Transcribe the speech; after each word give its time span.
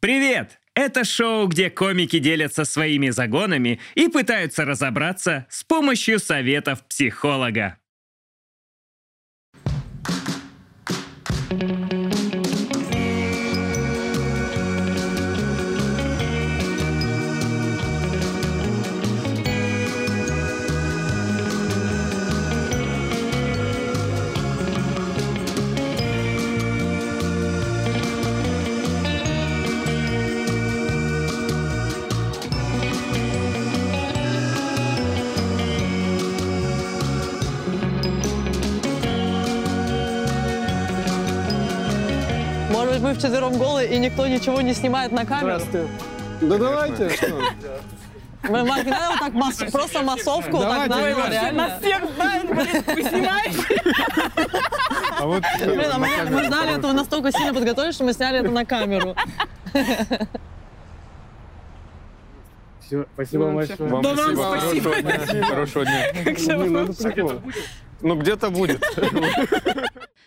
Привет! 0.00 0.58
Это 0.74 1.04
шоу, 1.04 1.46
где 1.46 1.68
комики 1.68 2.18
делятся 2.18 2.64
своими 2.64 3.10
загонами 3.10 3.80
и 3.94 4.08
пытаются 4.08 4.64
разобраться 4.64 5.46
с 5.50 5.62
помощью 5.62 6.18
советов 6.18 6.86
психолога. 6.88 7.76
Вчетвером 43.20 43.58
голые, 43.58 43.88
и 43.94 43.98
никто 43.98 44.26
ничего 44.26 44.60
не 44.62 44.74
снимает 44.74 45.12
на 45.12 45.24
камеру? 45.24 45.58
Здравствуйте. 45.60 45.88
Да 46.40 46.58
давайте. 46.58 47.10
что? 47.10 47.26
Мы, 48.48 48.62
надо 48.62 48.90
вот 49.10 49.18
так 49.20 49.32
масс- 49.34 49.70
просто 49.70 50.02
массовку 50.02 50.58
так 50.60 50.88
надо, 50.88 51.10
ребят. 51.10 51.30
реально. 51.30 51.78
всех 51.78 52.02
знают, 52.14 52.50
блин, 52.50 52.84
вы 52.86 53.02
снимаете? 53.02 53.82
А 55.18 55.26
вот 55.26 55.42
Блин, 55.58 55.90
а 55.92 55.98
мы, 55.98 56.08
мы 56.30 56.44
ждали 56.44 56.78
этого 56.78 56.92
настолько 56.92 57.30
сильно 57.32 57.52
подготовились, 57.52 57.94
что 57.96 58.04
мы 58.04 58.14
сняли 58.14 58.38
это 58.38 58.50
на 58.50 58.64
камеру. 58.64 59.14
Всё, 62.86 63.04
спасибо 63.12 63.42
вам 63.42 63.56
большое. 63.56 63.76
Вам 63.90 64.02
Да 64.02 64.14
вам 64.14 64.34
спасибо. 64.36 64.94
спасибо. 64.98 65.44
Хорошего 65.44 65.84
дня. 65.84 66.02
Хорошего 66.24 66.44
дня. 66.46 66.56
Блин, 66.56 66.72
ну 66.72 66.78
это 66.84 66.94
прикольно. 67.02 67.42
Ну, 68.02 68.14
где-то 68.16 68.50
будет. 68.50 68.82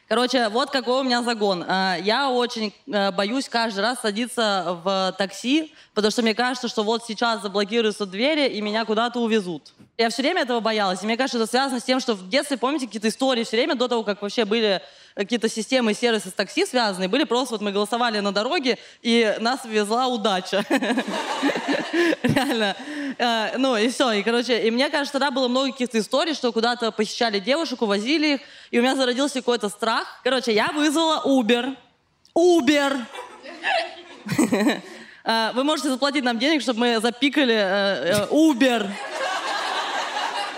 Короче, 0.10 0.50
вот 0.50 0.70
какой 0.70 1.02
у 1.02 1.04
меня 1.04 1.24
загон. 1.24 1.64
А, 1.68 1.98
Я 1.98 2.30
очень 2.30 2.74
э, 2.88 3.12
боюсь 3.12 3.48
каждый 3.48 3.80
раз 3.80 4.02
садиться 4.02 4.80
в 4.84 5.16
такси, 5.18 5.74
потому 5.94 6.12
что 6.12 6.22
мне 6.22 6.36
кажется, 6.36 6.68
что 6.68 6.84
вот 6.84 7.06
сейчас 7.06 7.42
заблокируются 7.42 8.06
двери 8.06 8.48
и 8.48 8.62
меня 8.62 8.86
куда-то 8.86 9.20
увезут. 9.20 9.74
Я 9.98 10.10
все 10.10 10.22
время 10.22 10.42
этого 10.42 10.60
боялась. 10.60 11.02
И 11.02 11.06
мне 11.06 11.16
кажется, 11.16 11.38
это 11.38 11.50
связано 11.50 11.80
с 11.80 11.84
тем, 11.84 12.00
что 12.00 12.16
в 12.16 12.28
детстве, 12.28 12.58
помните, 12.58 12.86
какие-то 12.86 13.08
истории 13.08 13.44
все 13.44 13.58
время 13.58 13.76
до 13.76 13.88
того, 13.88 14.04
как 14.04 14.22
вообще 14.22 14.44
были 14.44 14.82
какие-то 15.16 15.48
системы 15.48 15.92
и 15.92 15.96
сервисы 15.96 16.30
с 16.30 16.34
такси 16.34 16.66
связаны, 16.66 17.08
были 17.08 17.24
просто 17.24 17.54
вот 17.54 17.62
мы 17.62 17.72
голосовали 17.72 18.20
на 18.20 18.32
дороге, 18.32 18.80
и 19.02 19.36
нас 19.40 19.64
везла 19.66 20.08
удача. 20.08 20.66
Реально. 22.24 22.76
Э, 23.18 23.58
Ну 23.58 23.76
и 23.78 23.90
все. 23.90 24.12
И, 24.12 24.24
короче, 24.24 24.68
и 24.68 24.72
мне 24.72 24.90
кажется, 24.90 25.14
тогда 25.14 25.32
было 25.32 25.48
много 25.48 25.72
каких-то 25.72 26.00
историй, 26.00 26.34
что 26.34 26.52
куда-то 26.52 26.92
похищали 26.92 27.40
девушек, 27.40 27.82
увозили 27.82 28.36
их, 28.36 28.42
и 28.72 28.80
у 28.80 28.82
меня 28.82 28.96
зародился 28.96 29.40
какой-то 29.40 29.70
страх. 29.70 30.20
Короче, 30.24 30.54
я 30.54 30.70
вызвала 30.74 31.22
Uber. 31.26 31.76
Uber! 32.38 32.98
Э, 35.26 35.52
Вы 35.54 35.64
можете 35.64 35.90
заплатить 35.90 36.22
нам 36.26 36.38
денег, 36.38 36.62
чтобы 36.62 36.82
мы 36.82 37.00
запикали 37.00 37.56
э, 37.56 38.28
Uber. 38.30 38.90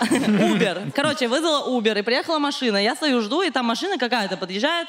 Uber. 0.00 0.90
Короче, 0.92 1.28
вызвала 1.28 1.70
Uber, 1.70 1.96
и 1.96 2.02
приехала 2.02 2.40
машина. 2.40 2.76
Я 2.82 2.96
стою, 2.96 3.20
жду, 3.22 3.42
и 3.42 3.50
там 3.50 3.64
машина 3.64 3.96
какая-то 3.96 4.36
подъезжает. 4.36 4.88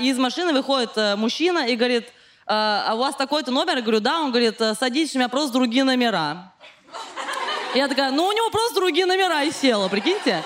И 0.00 0.08
из 0.08 0.16
машины 0.16 0.54
выходит 0.54 0.96
мужчина 1.18 1.66
и 1.66 1.76
говорит, 1.76 2.08
«А 2.46 2.92
у 2.94 2.98
вас 2.98 3.14
такой-то 3.14 3.50
номер? 3.50 3.76
Я 3.76 3.82
говорю, 3.82 4.00
да. 4.00 4.20
Он 4.20 4.30
говорит, 4.30 4.60
«Э, 4.60 4.74
садитесь, 4.74 5.14
у 5.14 5.18
меня 5.18 5.28
просто 5.28 5.52
другие 5.52 5.84
номера. 5.84 6.52
Я 7.74 7.88
такая, 7.88 8.10
ну 8.10 8.26
у 8.26 8.32
него 8.32 8.50
просто 8.50 8.74
другие 8.74 9.06
номера 9.06 9.44
и 9.44 9.52
села, 9.52 9.88
прикиньте. 9.88 10.42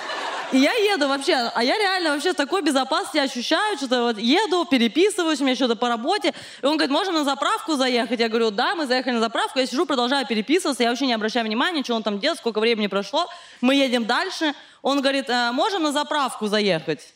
И 0.53 0.59
я 0.59 0.73
еду 0.73 1.09
вообще, 1.09 1.35
а 1.55 1.65
я 1.65 1.77
реально 1.77 2.13
вообще 2.13 2.33
такой 2.33 2.63
безопасности 2.63 3.19
ощущаю, 3.19 3.77
что-то 3.77 4.03
вот 4.03 4.19
еду, 4.19 4.65
переписываюсь, 4.67 5.41
у 5.41 5.45
меня 5.45 5.57
что-то 5.57 5.75
по 5.75 5.89
работе. 5.89 6.33
И 6.63 6.67
он 6.67 6.77
говорит, 6.77 6.93
можем 6.93 7.15
на 7.15 7.25
заправку 7.25 7.75
заехать? 7.75 8.21
Я 8.21 8.29
говорю, 8.29 8.51
да, 8.51 8.75
мы 8.75 8.87
заехали 8.87 9.15
на 9.15 9.21
заправку. 9.21 9.59
Я 9.59 9.67
сижу, 9.67 9.85
продолжаю 9.85 10.27
переписываться, 10.27 10.83
я 10.83 10.91
вообще 10.91 11.07
не 11.07 11.15
обращаю 11.15 11.45
внимания, 11.47 11.83
что 11.83 11.95
он 11.95 12.03
там 12.03 12.21
делает, 12.21 12.39
сколько 12.39 12.61
времени 12.61 12.87
прошло. 12.87 13.27
Мы 13.61 13.75
едем 13.75 14.05
дальше. 14.05 14.55
Он 14.83 15.01
говорит, 15.01 15.29
«Э, 15.29 15.51
можем 15.51 15.83
на 15.83 15.93
заправку 15.93 16.47
заехать? 16.47 17.15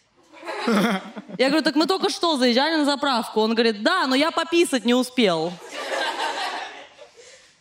Я 1.39 1.49
говорю, 1.49 1.63
так 1.63 1.77
мы 1.77 1.87
только 1.87 2.11
что 2.11 2.37
заезжали 2.37 2.77
на 2.77 2.85
заправку. 2.85 3.41
Он 3.41 3.55
говорит, 3.55 3.83
да, 3.83 4.07
но 4.07 4.17
я 4.17 4.31
пописать 4.31 4.85
не 4.85 4.95
успел. 4.95 5.53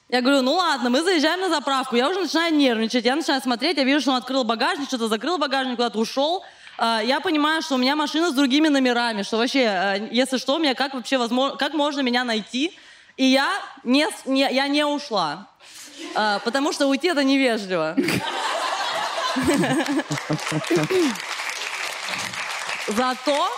Я 0.10 0.22
говорю, 0.22 0.42
ну 0.42 0.54
ладно, 0.54 0.90
мы 0.90 1.02
заезжаем 1.04 1.42
на 1.42 1.50
заправку. 1.50 1.96
Я 1.98 2.10
уже 2.10 2.22
начинаю 2.22 2.54
нервничать. 2.56 3.04
Я 3.04 3.16
начинаю 3.16 3.42
смотреть, 3.42 3.78
я 3.78 3.84
вижу, 3.84 4.00
что 4.02 4.12
он 4.12 4.18
открыл 4.18 4.44
багажник, 4.46 4.88
что-то 4.88 5.08
закрыл 5.10 5.38
багажник, 5.38 5.76
куда-то 5.76 6.00
ушел. 6.00 6.46
А, 6.78 7.02
Я 7.04 7.20
понимаю, 7.20 7.62
что 7.62 7.76
у 7.76 7.78
меня 7.78 7.96
машина 7.98 8.30
с 8.30 8.34
другими 8.34 8.70
номерами, 8.70 9.24
что 9.24 9.38
вообще, 9.38 9.64
э, 9.64 10.08
если 10.12 10.38
что, 10.38 10.60
мне 10.60 10.76
как 10.76 10.94
вообще 10.94 11.18
возможно, 11.18 11.58
как 11.58 11.74
можно 11.74 12.00
меня 12.02 12.24
найти? 12.24 12.78
И 13.18 13.26
я 13.26 13.50
не, 13.84 14.08
не- 14.26 14.50
я 14.54 14.68
не 14.70 14.86
ушла, 14.86 15.48
А, 16.16 16.40
потому 16.40 16.72
что 16.72 16.88
уйти 16.88 17.08
это 17.10 17.24
невежливо. 17.24 17.96
Зато 22.88 23.50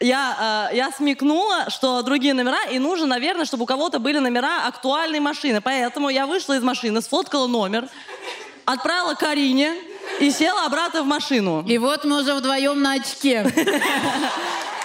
я, 0.00 0.68
э, 0.72 0.76
я 0.76 0.90
смекнула, 0.90 1.70
что 1.70 2.02
другие 2.02 2.34
номера, 2.34 2.64
и 2.70 2.78
нужно, 2.78 3.06
наверное, 3.06 3.46
чтобы 3.46 3.64
у 3.64 3.66
кого-то 3.66 3.98
были 3.98 4.18
номера 4.18 4.66
актуальной 4.66 5.20
машины. 5.20 5.60
Поэтому 5.60 6.10
я 6.10 6.26
вышла 6.26 6.54
из 6.54 6.62
машины, 6.62 7.00
сфоткала 7.00 7.46
номер, 7.46 7.88
отправила 8.64 9.14
Карине 9.14 9.74
и 10.20 10.30
села 10.30 10.66
обратно 10.66 11.02
в 11.02 11.06
машину. 11.06 11.64
И 11.66 11.78
вот 11.78 12.04
мы 12.04 12.20
уже 12.20 12.34
вдвоем 12.34 12.80
на 12.82 12.94
очке. 12.94 13.46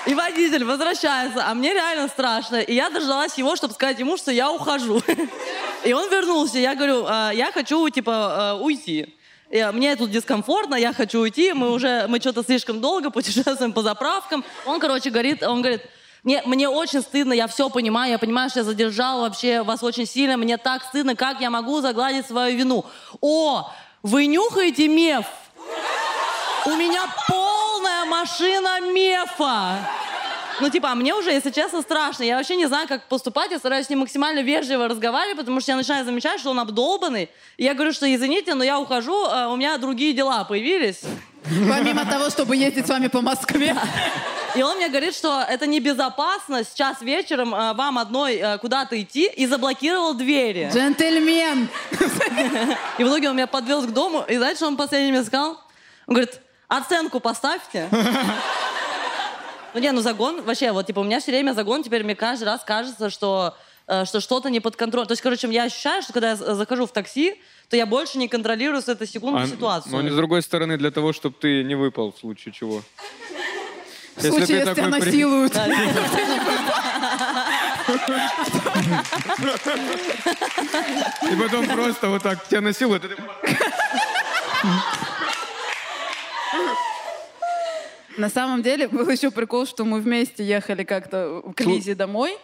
И 0.07 0.15
водитель 0.15 0.63
возвращается, 0.63 1.45
а 1.45 1.53
мне 1.53 1.73
реально 1.73 2.07
страшно. 2.07 2.55
И 2.55 2.73
я 2.73 2.89
дождалась 2.89 3.37
его, 3.37 3.55
чтобы 3.55 3.75
сказать 3.75 3.99
ему, 3.99 4.17
что 4.17 4.31
я 4.31 4.51
ухожу. 4.51 4.99
И 5.83 5.93
он 5.93 6.09
вернулся. 6.09 6.57
Я 6.57 6.73
говорю, 6.73 7.05
«А, 7.07 7.31
я 7.31 7.51
хочу, 7.51 7.87
типа, 7.89 8.55
э, 8.57 8.63
уйти. 8.63 9.13
И, 9.51 9.69
Мне 9.73 9.95
тут 9.97 10.11
дискомфортно, 10.11 10.75
я 10.75 10.93
хочу 10.93 11.19
уйти. 11.19 11.51
Мы 11.51 11.71
уже, 11.71 12.05
мы 12.07 12.19
что-то 12.19 12.43
слишком 12.43 12.79
долго 12.79 13.09
путешествуем 13.11 13.73
по 13.73 13.81
заправкам. 13.81 14.45
Он, 14.65 14.79
короче, 14.79 15.09
говорит, 15.09 15.43
он 15.43 15.61
говорит, 15.61 15.81
мне, 16.23 16.41
мне 16.45 16.69
очень 16.69 17.01
стыдно, 17.01 17.33
я 17.33 17.47
все 17.47 17.69
понимаю, 17.69 18.11
я 18.11 18.19
понимаю, 18.19 18.49
что 18.49 18.59
я 18.59 18.63
задержал 18.63 19.21
вообще 19.21 19.63
вас 19.63 19.83
очень 19.83 20.05
сильно, 20.05 20.37
мне 20.37 20.57
так 20.57 20.83
стыдно, 20.83 21.15
как 21.15 21.41
я 21.41 21.49
могу 21.49 21.81
загладить 21.81 22.27
свою 22.27 22.57
вину. 22.57 22.85
О, 23.19 23.69
вы 24.03 24.27
нюхаете 24.27 24.87
меф? 24.87 25.25
У 26.65 26.69
меня 26.75 27.03
полная 27.27 28.05
машина 28.05 28.79
мефа. 28.93 29.79
Ну, 30.61 30.69
типа, 30.69 30.91
а 30.91 30.95
мне 30.95 31.15
уже, 31.15 31.31
если 31.31 31.49
честно, 31.49 31.81
страшно. 31.81 32.23
Я 32.23 32.37
вообще 32.37 32.55
не 32.55 32.67
знаю, 32.67 32.87
как 32.87 33.07
поступать. 33.07 33.51
Я 33.51 33.57
стараюсь 33.57 33.87
с 33.87 33.89
ним 33.89 33.99
максимально 33.99 34.41
вежливо 34.41 34.87
разговаривать, 34.87 35.37
потому 35.37 35.59
что 35.59 35.71
я 35.71 35.75
начинаю 35.75 36.05
замечать, 36.05 36.39
что 36.39 36.51
он 36.51 36.59
обдолбанный. 36.59 37.29
И 37.57 37.63
я 37.63 37.73
говорю, 37.73 37.93
что 37.93 38.05
извините, 38.13 38.53
но 38.53 38.63
я 38.63 38.79
ухожу, 38.79 39.25
а 39.25 39.49
у 39.49 39.55
меня 39.55 39.77
другие 39.79 40.13
дела 40.13 40.43
появились. 40.43 41.01
Помимо 41.43 42.05
того, 42.05 42.29
чтобы 42.29 42.55
ездить 42.55 42.85
с 42.85 42.89
вами 42.89 43.07
по 43.07 43.21
Москве. 43.21 43.75
И 44.55 44.61
он 44.61 44.77
мне 44.77 44.89
говорит, 44.89 45.15
что 45.15 45.41
это 45.41 45.65
небезопасно 45.65 46.63
сейчас 46.63 47.01
вечером 47.01 47.55
а, 47.55 47.73
вам 47.73 47.97
одной 47.97 48.37
а, 48.37 48.57
куда-то 48.57 49.01
идти, 49.01 49.27
и 49.27 49.47
заблокировал 49.47 50.13
двери. 50.13 50.69
Джентльмен. 50.73 51.69
И 52.97 53.03
в 53.03 53.07
итоге 53.07 53.29
он 53.29 53.35
меня 53.37 53.47
подвез 53.47 53.85
к 53.85 53.91
дому, 53.91 54.25
и 54.27 54.35
знаете, 54.35 54.57
что 54.57 54.67
он 54.67 54.75
последним 54.75 55.15
мне 55.15 55.23
сказал? 55.23 55.51
Он 56.05 56.15
говорит, 56.15 56.41
оценку 56.67 57.19
поставьте. 57.19 57.89
Ну 59.73 59.79
не, 59.79 59.91
ну 59.91 60.01
загон, 60.01 60.41
вообще, 60.41 60.71
вот, 60.71 60.85
типа, 60.87 60.99
у 60.99 61.03
меня 61.03 61.19
все 61.19 61.31
время 61.31 61.53
загон, 61.53 61.83
теперь 61.83 62.03
мне 62.03 62.15
каждый 62.15 62.43
раз 62.43 62.63
кажется, 62.63 63.09
что 63.09 63.55
э, 63.87 64.05
что 64.05 64.19
что-то 64.19 64.49
не 64.49 64.59
под 64.59 64.75
контролем. 64.75 65.07
То 65.07 65.13
есть, 65.13 65.21
короче, 65.21 65.47
я 65.49 65.63
ощущаю, 65.63 66.01
что 66.03 66.11
когда 66.13 66.29
я 66.31 66.35
з- 66.35 66.55
захожу 66.55 66.85
в 66.85 66.91
такси, 66.91 67.35
то 67.69 67.77
я 67.77 67.85
больше 67.85 68.17
не 68.17 68.27
контролирую 68.27 68.81
с 68.81 68.89
этой 68.89 69.07
секунды 69.07 69.41
А, 69.43 69.47
ситуацию. 69.47 69.93
Но 69.93 70.01
не 70.01 70.09
с 70.09 70.15
другой 70.15 70.41
стороны, 70.41 70.77
для 70.77 70.91
того, 70.91 71.13
чтобы 71.13 71.35
ты 71.39 71.63
не 71.63 71.75
выпал 71.75 72.11
в 72.11 72.17
случае 72.19 72.53
чего. 72.53 72.81
В 74.17 74.21
случае, 74.21 74.59
если 74.59 74.73
тебя 74.73 74.87
насилуют. 74.89 75.53
И 81.31 81.35
потом 81.35 81.67
просто 81.67 82.09
вот 82.09 82.23
так 82.23 82.47
тебя 82.47 82.61
насилуют. 82.61 83.05
и 83.05 83.07
ты- 83.09 83.15
На 88.17 88.29
самом 88.29 88.61
деле 88.61 88.87
был 88.87 89.09
еще 89.09 89.31
прикол, 89.31 89.65
что 89.65 89.85
мы 89.85 89.99
вместе 89.99 90.43
ехали 90.43 90.83
как-то 90.83 91.43
к 91.55 91.61
Лизе 91.61 91.95
домой, 91.95 92.37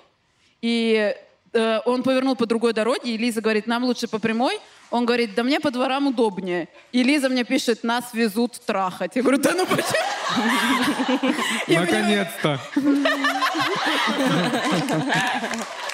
и 0.62 1.16
э, 1.54 1.80
он 1.86 2.04
повернул 2.04 2.36
по 2.36 2.46
другой 2.46 2.74
дороге, 2.74 3.14
и 3.14 3.18
Лиза 3.18 3.42
говорит, 3.42 3.68
нам 3.68 3.84
лучше 3.84 4.08
по 4.08 4.20
прямой. 4.20 4.60
Он 4.90 5.06
говорит, 5.06 5.36
да 5.36 5.44
мне 5.44 5.60
по 5.60 5.70
дворам 5.70 6.08
удобнее. 6.08 6.70
И 6.94 7.04
Лиза 7.04 7.28
мне 7.28 7.44
пишет, 7.44 7.84
нас 7.84 8.14
везут 8.14 8.54
трахать. 8.66 9.16
Я 9.16 9.22
говорю, 9.22 9.40
да 9.40 9.54
ну 9.54 9.66
почему? 9.66 11.34
Наконец-то. 11.68 12.60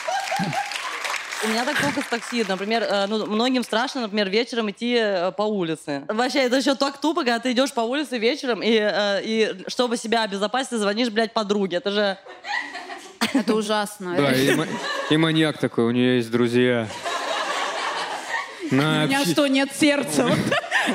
У 1.43 1.47
меня 1.49 1.65
так 1.65 1.79
только 1.79 2.01
с 2.01 2.05
такси. 2.05 2.45
Например, 2.47 2.83
э, 2.83 3.05
ну, 3.07 3.25
многим 3.25 3.63
страшно, 3.63 4.01
например, 4.01 4.29
вечером 4.29 4.71
идти 4.71 4.95
э, 4.97 5.31
по 5.31 5.43
улице. 5.43 6.03
Вообще, 6.07 6.43
это 6.43 6.57
еще 6.57 6.75
так 6.75 6.99
тупо, 7.01 7.21
когда 7.21 7.39
ты 7.39 7.51
идешь 7.51 7.73
по 7.73 7.81
улице 7.81 8.17
вечером, 8.17 8.61
и, 8.63 8.71
э, 8.71 9.21
и 9.23 9.63
чтобы 9.67 9.97
себя 9.97 10.23
обезопасить, 10.23 10.69
ты 10.69 10.77
звонишь, 10.77 11.09
блядь, 11.09 11.33
подруге. 11.33 11.77
Это 11.77 11.91
же... 11.91 12.17
Это 13.33 13.55
ужасно. 13.55 14.15
Да, 14.15 14.31
и, 14.31 14.55
и 15.09 15.17
маньяк 15.17 15.57
такой, 15.57 15.85
у 15.85 15.91
нее 15.91 16.17
есть 16.17 16.31
друзья. 16.31 16.87
У 18.71 18.75
На 18.75 19.05
меня 19.05 19.21
общи- 19.21 19.31
что, 19.31 19.47
нет 19.47 19.69
сердца? 19.77 20.29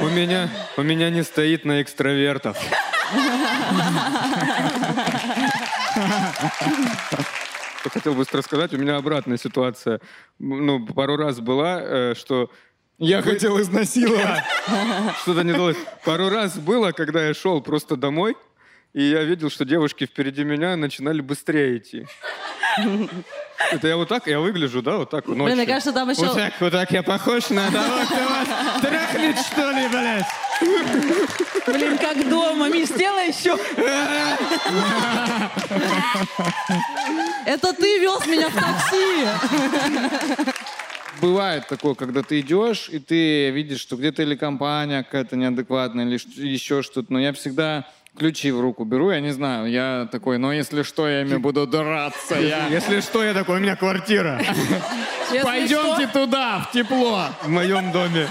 У 0.01 0.07
меня, 0.07 0.49
у 0.77 0.83
меня 0.83 1.11
не 1.11 1.23
стоит 1.23 1.65
на 1.65 1.83
экстравертов. 1.83 2.57
Что 7.81 7.91
хотел 7.91 8.15
быстро 8.15 8.43
сказать, 8.43 8.75
у 8.75 8.79
меня 8.79 8.97
обратная 8.97 9.37
ситуация. 9.37 10.01
Ну, 10.39 10.85
пару 10.87 11.17
раз 11.17 11.39
была, 11.41 11.81
э, 11.81 12.15
что 12.17 12.51
Я 12.99 13.23
хотел 13.23 13.61
изнасиловать. 13.61 14.43
что-то 15.23 15.43
не 15.45 15.53
удалось. 15.53 15.77
Пару 16.05 16.29
раз 16.29 16.59
было, 16.59 16.91
когда 16.91 17.27
я 17.27 17.35
шел 17.35 17.61
просто 17.61 17.97
домой, 17.97 18.37
и 18.95 19.03
я 19.05 19.23
видел, 19.23 19.49
что 19.49 19.65
девушки 19.65 20.07
впереди 20.07 20.43
меня 20.43 20.75
начинали 20.77 21.21
быстрее 21.21 21.79
идти. 21.79 22.05
Это 23.71 23.87
я 23.87 23.97
вот 23.97 24.09
так, 24.09 24.27
я 24.27 24.41
выгляжу, 24.41 24.83
да, 24.83 24.97
вот 24.97 25.11
так 25.11 25.27
ночью. 25.29 25.45
Блин, 25.45 25.57
мне 25.59 25.67
кажется, 25.67 25.93
там 25.93 26.09
еще... 26.11 26.27
Вот 26.27 26.35
так, 26.35 26.53
вот 26.59 26.73
так 26.73 26.91
я 26.91 27.03
похож 27.05 27.51
на 27.51 27.71
того, 27.71 28.05
кто 28.07 28.17
вас 28.17 28.49
трахнет, 28.81 29.39
что 29.39 29.71
ли, 29.71 29.89
блядь? 29.89 30.27
Блин, 31.67 31.99
как 31.99 32.29
дома. 32.29 32.69
Миш, 32.69 32.89
сделай 32.89 33.29
еще. 33.29 33.57
Это 37.49 37.73
ты 37.73 37.99
вез 37.99 38.27
меня 38.27 38.51
в 38.51 38.55
такси! 38.55 39.27
Бывает 41.23 41.67
такое, 41.67 41.95
когда 41.95 42.23
ты 42.23 42.41
идешь, 42.41 42.91
и 42.91 42.99
ты 42.99 43.49
видишь, 43.49 43.81
что 43.81 43.97
где-то 43.97 44.23
или 44.23 44.37
компания 44.37 45.03
какая-то 45.03 45.35
неадекватная, 45.35 46.05
или 46.05 46.21
еще 46.47 46.83
что-то. 46.83 47.11
Но 47.11 47.19
я 47.19 47.33
всегда 47.33 47.87
ключи 48.19 48.51
в 48.51 48.61
руку 48.61 48.85
беру, 48.85 49.11
я 49.11 49.21
не 49.21 49.31
знаю, 49.31 49.71
я 49.71 50.07
такой, 50.13 50.37
но 50.37 50.53
если 50.53 50.83
что, 50.83 51.09
я 51.09 51.23
ими 51.23 51.39
буду 51.39 51.67
драться. 51.67 52.39
Я... 52.39 52.67
Если 52.69 53.01
что, 53.01 53.25
я 53.25 53.33
такой, 53.33 53.57
у 53.57 53.61
меня 53.61 53.77
квартира 53.77 54.43
Пойдемте 55.43 56.07
туда, 56.09 56.67
в 56.69 56.73
тепло. 56.73 57.29
в 57.43 57.49
моем 57.49 57.93
доме. 57.93 58.29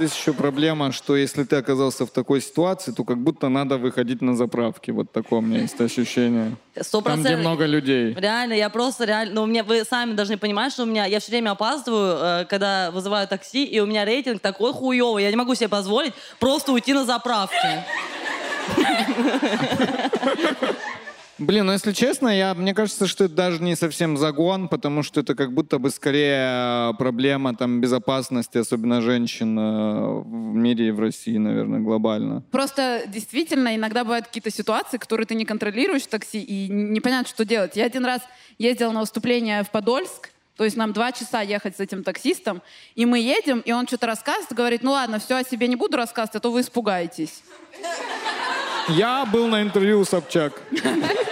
Здесь 0.00 0.16
еще 0.16 0.32
проблема, 0.32 0.92
что 0.92 1.14
если 1.14 1.44
ты 1.44 1.56
оказался 1.56 2.06
в 2.06 2.10
такой 2.10 2.40
ситуации, 2.40 2.90
то 2.90 3.04
как 3.04 3.18
будто 3.18 3.50
надо 3.50 3.76
выходить 3.76 4.22
на 4.22 4.34
заправки. 4.34 4.90
Вот 4.90 5.12
такое 5.12 5.40
у 5.40 5.42
меня 5.42 5.60
есть 5.60 5.78
ощущение. 5.78 6.56
Сто 6.80 7.02
Там, 7.02 7.20
где 7.20 7.36
много 7.36 7.66
людей. 7.66 8.14
Реально, 8.14 8.54
я 8.54 8.70
просто 8.70 9.04
реально... 9.04 9.34
Ну, 9.34 9.42
у 9.42 9.46
меня, 9.46 9.62
вы 9.62 9.84
сами 9.84 10.14
должны 10.14 10.38
понимать, 10.38 10.72
что 10.72 10.84
у 10.84 10.86
меня... 10.86 11.04
Я 11.04 11.20
все 11.20 11.32
время 11.32 11.50
опаздываю, 11.50 12.16
э, 12.18 12.44
когда 12.46 12.90
вызываю 12.92 13.28
такси, 13.28 13.66
и 13.66 13.78
у 13.80 13.84
меня 13.84 14.06
рейтинг 14.06 14.40
такой 14.40 14.72
хуёвый. 14.72 15.22
Я 15.22 15.28
не 15.28 15.36
могу 15.36 15.54
себе 15.54 15.68
позволить 15.68 16.14
просто 16.38 16.72
уйти 16.72 16.94
на 16.94 17.04
заправке. 17.04 17.84
Блин, 21.40 21.64
ну 21.64 21.72
если 21.72 21.92
честно, 21.92 22.28
я, 22.28 22.52
мне 22.52 22.74
кажется, 22.74 23.06
что 23.06 23.24
это 23.24 23.34
даже 23.34 23.62
не 23.62 23.74
совсем 23.74 24.18
загон, 24.18 24.68
потому 24.68 25.02
что 25.02 25.20
это 25.20 25.34
как 25.34 25.54
будто 25.54 25.78
бы 25.78 25.88
скорее 25.88 26.90
э, 26.90 26.92
проблема 26.98 27.56
там, 27.56 27.80
безопасности, 27.80 28.58
особенно 28.58 29.00
женщин 29.00 29.58
э, 29.58 30.20
в 30.20 30.54
мире 30.54 30.88
и 30.88 30.90
в 30.90 31.00
России, 31.00 31.38
наверное, 31.38 31.80
глобально. 31.80 32.42
Просто 32.50 33.04
действительно 33.06 33.74
иногда 33.74 34.04
бывают 34.04 34.26
какие-то 34.26 34.50
ситуации, 34.50 34.98
которые 34.98 35.26
ты 35.26 35.34
не 35.34 35.46
контролируешь 35.46 36.02
в 36.02 36.08
такси, 36.08 36.42
и 36.42 36.68
непонятно, 36.68 37.26
что 37.26 37.46
делать. 37.46 37.74
Я 37.74 37.86
один 37.86 38.04
раз 38.04 38.20
ездила 38.58 38.92
на 38.92 39.00
выступление 39.00 39.64
в 39.64 39.70
Подольск, 39.70 40.32
то 40.58 40.64
есть 40.64 40.76
нам 40.76 40.92
два 40.92 41.10
часа 41.10 41.40
ехать 41.40 41.74
с 41.74 41.80
этим 41.80 42.04
таксистом, 42.04 42.60
и 42.96 43.06
мы 43.06 43.18
едем, 43.18 43.60
и 43.60 43.72
он 43.72 43.86
что-то 43.86 44.06
рассказывает, 44.06 44.52
говорит, 44.52 44.82
ну 44.82 44.90
ладно, 44.90 45.18
все 45.18 45.36
о 45.36 45.42
себе 45.42 45.68
не 45.68 45.76
буду 45.76 45.96
рассказывать, 45.96 46.36
а 46.36 46.40
то 46.40 46.52
вы 46.52 46.60
испугаетесь. 46.60 47.42
Я 48.88 49.24
был 49.24 49.46
на 49.46 49.62
интервью 49.62 50.00
у 50.00 50.04
Собчак. 50.04 50.60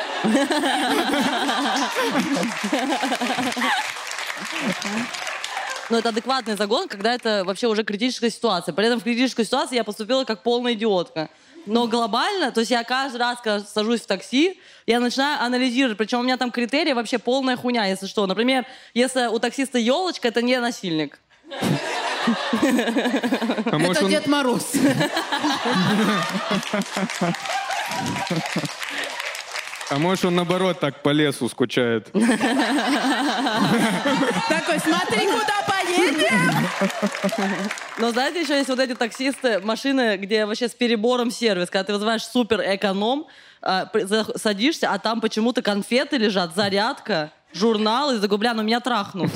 Но 5.90 5.98
это 5.98 6.10
адекватный 6.10 6.56
загон, 6.56 6.88
когда 6.88 7.14
это 7.14 7.44
вообще 7.46 7.66
уже 7.66 7.82
критическая 7.82 8.30
ситуация. 8.30 8.74
При 8.74 8.86
этом 8.86 9.00
в 9.00 9.04
критической 9.04 9.44
ситуации 9.44 9.76
я 9.76 9.84
поступила 9.84 10.24
как 10.24 10.42
полная 10.42 10.74
идиотка. 10.74 11.30
Но 11.66 11.86
глобально, 11.86 12.50
то 12.50 12.60
есть 12.60 12.70
я 12.70 12.84
каждый 12.84 13.18
раз, 13.18 13.38
когда 13.42 13.60
сажусь 13.60 14.02
в 14.02 14.06
такси, 14.06 14.60
я 14.86 15.00
начинаю 15.00 15.42
анализировать. 15.42 15.98
Причем 15.98 16.20
у 16.20 16.22
меня 16.22 16.36
там 16.36 16.50
критерии 16.50 16.92
вообще 16.92 17.18
полная 17.18 17.56
хуйня, 17.56 17.86
если 17.86 18.06
что. 18.06 18.26
Например, 18.26 18.64
если 18.94 19.26
у 19.26 19.38
таксиста 19.38 19.78
елочка, 19.78 20.28
это 20.28 20.42
не 20.42 20.58
насильник. 20.60 21.18
А 23.70 23.80
Это 23.80 24.08
Дед 24.08 24.26
Мороз. 24.26 24.72
а 29.90 29.98
может 29.98 30.24
он 30.24 30.34
наоборот 30.36 30.80
так 30.80 31.02
по 31.02 31.10
лесу 31.10 31.48
скучает? 31.48 32.06
Такой, 32.12 32.26
смотри, 34.80 35.26
куда 35.26 35.64
поедем. 35.66 36.68
Но 37.98 38.10
знаете, 38.10 38.40
еще 38.42 38.56
есть 38.56 38.68
вот 38.68 38.78
эти 38.78 38.94
таксисты, 38.94 39.60
машины, 39.60 40.16
где 40.16 40.44
вообще 40.46 40.68
с 40.68 40.74
перебором 40.74 41.30
сервис, 41.30 41.70
когда 41.70 41.84
ты 41.84 41.92
вызываешь 41.94 42.24
супер 42.24 42.60
эконом, 42.60 43.26
а, 43.62 43.90
садишься, 44.36 44.92
а 44.92 44.98
там 44.98 45.20
почему-то 45.20 45.62
конфеты 45.62 46.16
лежат, 46.16 46.54
зарядка, 46.54 47.32
журналы, 47.52 48.16
и 48.16 48.20
такой, 48.20 48.38
бля, 48.38 48.54
ну 48.54 48.62
меня 48.62 48.80
трахнут. 48.80 49.30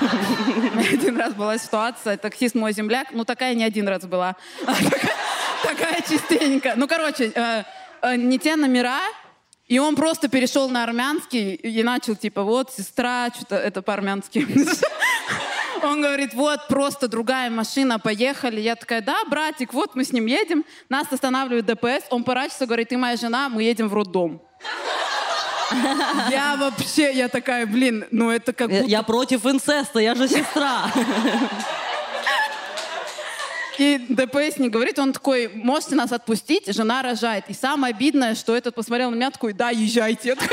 Один 0.92 1.16
раз 1.16 1.34
была 1.34 1.58
ситуация, 1.58 2.16
таксист 2.16 2.54
мой 2.54 2.72
земляк, 2.72 3.08
ну 3.12 3.24
такая 3.24 3.54
не 3.54 3.64
один 3.64 3.88
раз 3.88 4.04
была, 4.04 4.36
а 4.66 4.74
такая, 4.74 5.14
такая 5.62 6.00
частенько. 6.02 6.74
Ну, 6.76 6.86
короче, 6.88 7.32
э, 7.34 7.64
э, 8.02 8.16
не 8.16 8.38
те 8.38 8.56
номера, 8.56 9.00
и 9.68 9.78
он 9.78 9.96
просто 9.96 10.28
перешел 10.28 10.68
на 10.68 10.84
армянский 10.84 11.54
и 11.54 11.82
начал 11.82 12.14
типа, 12.14 12.42
вот, 12.42 12.72
сестра, 12.72 13.30
что-то 13.34 13.56
это 13.56 13.82
по-армянски. 13.82 14.46
Он 15.82 16.00
говорит, 16.00 16.34
вот, 16.34 16.68
просто 16.68 17.06
другая 17.06 17.50
машина, 17.50 17.98
поехали. 17.98 18.60
Я 18.60 18.76
такая, 18.76 19.02
да, 19.02 19.16
братик, 19.28 19.74
вот 19.74 19.94
мы 19.94 20.04
с 20.04 20.12
ним 20.12 20.26
едем. 20.26 20.64
Нас 20.88 21.06
останавливает 21.12 21.66
ДПС. 21.66 22.06
Он 22.10 22.24
поворачивается, 22.24 22.66
говорит, 22.66 22.88
ты 22.88 22.96
моя 22.96 23.16
жена, 23.16 23.48
мы 23.48 23.62
едем 23.62 23.88
в 23.88 23.94
роддом. 23.94 24.40
Я 26.30 26.56
вообще, 26.58 27.12
я 27.12 27.28
такая, 27.28 27.66
блин, 27.66 28.06
ну 28.10 28.30
это 28.30 28.52
как 28.52 28.70
Я 28.70 28.78
будто... 28.78 28.90
я 28.90 29.02
против 29.02 29.46
инцеста, 29.46 29.98
я 29.98 30.14
же 30.14 30.28
сестра. 30.28 30.90
И 33.78 33.98
ДПС 34.08 34.58
не 34.58 34.68
говорит, 34.68 34.98
он 34.98 35.12
такой, 35.12 35.48
можете 35.48 35.94
нас 35.94 36.12
отпустить, 36.12 36.72
жена 36.74 37.02
рожает. 37.02 37.44
И 37.48 37.54
самое 37.54 37.94
обидное, 37.94 38.34
что 38.34 38.56
этот 38.56 38.74
посмотрел 38.74 39.10
на 39.10 39.14
меня 39.14 39.30
такой, 39.30 39.52
да, 39.52 39.70
езжайте. 39.70 40.36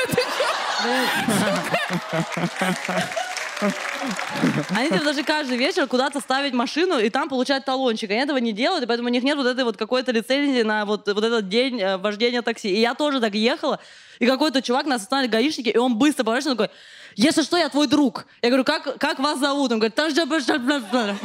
Они 4.75 4.89
тебе 4.89 5.00
даже 5.00 5.24
каждый 5.24 5.58
вечер 5.58 5.88
куда-то 5.88 6.20
ставить 6.20 6.53
машину 6.53 7.00
и 7.00 7.10
там 7.10 7.29
получать 7.29 7.65
талончик. 7.65 8.12
Они 8.12 8.20
этого 8.20 8.38
не 8.38 8.51
делают, 8.51 8.84
и 8.84 8.88
поэтому 8.88 9.10
у 9.10 9.12
них 9.12 9.24
нет 9.24 9.38
вот 9.38 9.48
этой 9.48 9.63
вот 9.63 9.77
какой-то 9.77 10.12
лицензии 10.12 10.63
на 10.63 10.86
вот, 10.86 11.08
вот 11.08 11.24
этот 11.24 11.48
день 11.48 11.79
э, 11.82 11.98
вождения 11.98 12.41
такси. 12.41 12.70
И 12.70 12.79
я 12.79 12.93
тоже 12.93 13.20
так 13.20 13.34
ехала, 13.34 13.79
и 14.20 14.25
какой-то 14.25 14.62
чувак 14.62 14.86
нас 14.86 15.03
остановили 15.03 15.32
гаишники, 15.32 15.70
и 15.70 15.77
он 15.77 15.96
быстро 15.96 16.24
поворачивается, 16.24 16.63
такой, 16.63 16.75
если 17.15 17.43
что, 17.43 17.58
я 17.58 17.70
твой 17.70 17.88
друг. 17.88 18.25
Я 18.41 18.50
говорю, 18.50 18.63
как, 18.63 18.98
как 18.98 19.20
вас 19.20 19.39
зовут? 19.39 19.72
Он 19.72 19.79
говорит, 19.79 19.96
«Там 19.96 20.10
же 20.10 20.22
бля- 20.22 20.39
бля- 20.39 20.84
бля». 20.91 21.15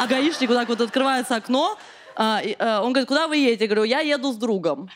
а 0.00 0.06
гаишник 0.06 0.48
вот 0.48 0.56
так 0.56 0.68
вот 0.68 0.80
открывается 0.80 1.36
окно, 1.36 1.76
а, 2.14 2.40
и, 2.42 2.56
а, 2.58 2.82
он 2.82 2.92
говорит, 2.92 3.08
куда 3.08 3.28
вы 3.28 3.36
едете? 3.36 3.64
Я 3.64 3.68
говорю, 3.68 3.84
я 3.84 4.00
еду 4.00 4.32
с 4.32 4.36
другом. 4.36 4.90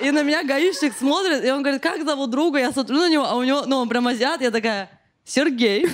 И 0.00 0.10
на 0.10 0.22
меня 0.22 0.42
гаишник 0.44 0.94
смотрит, 0.96 1.44
и 1.44 1.50
он 1.50 1.62
говорит, 1.62 1.82
как 1.82 2.04
зовут 2.04 2.30
друга? 2.30 2.58
Я 2.58 2.72
смотрю 2.72 2.98
на 2.98 3.08
него, 3.08 3.24
а 3.24 3.34
у 3.34 3.42
него, 3.42 3.62
ну, 3.66 3.78
он 3.78 3.88
прям 3.88 4.06
азиат, 4.06 4.40
я 4.40 4.50
такая, 4.50 4.90
Сергей. 5.24 5.86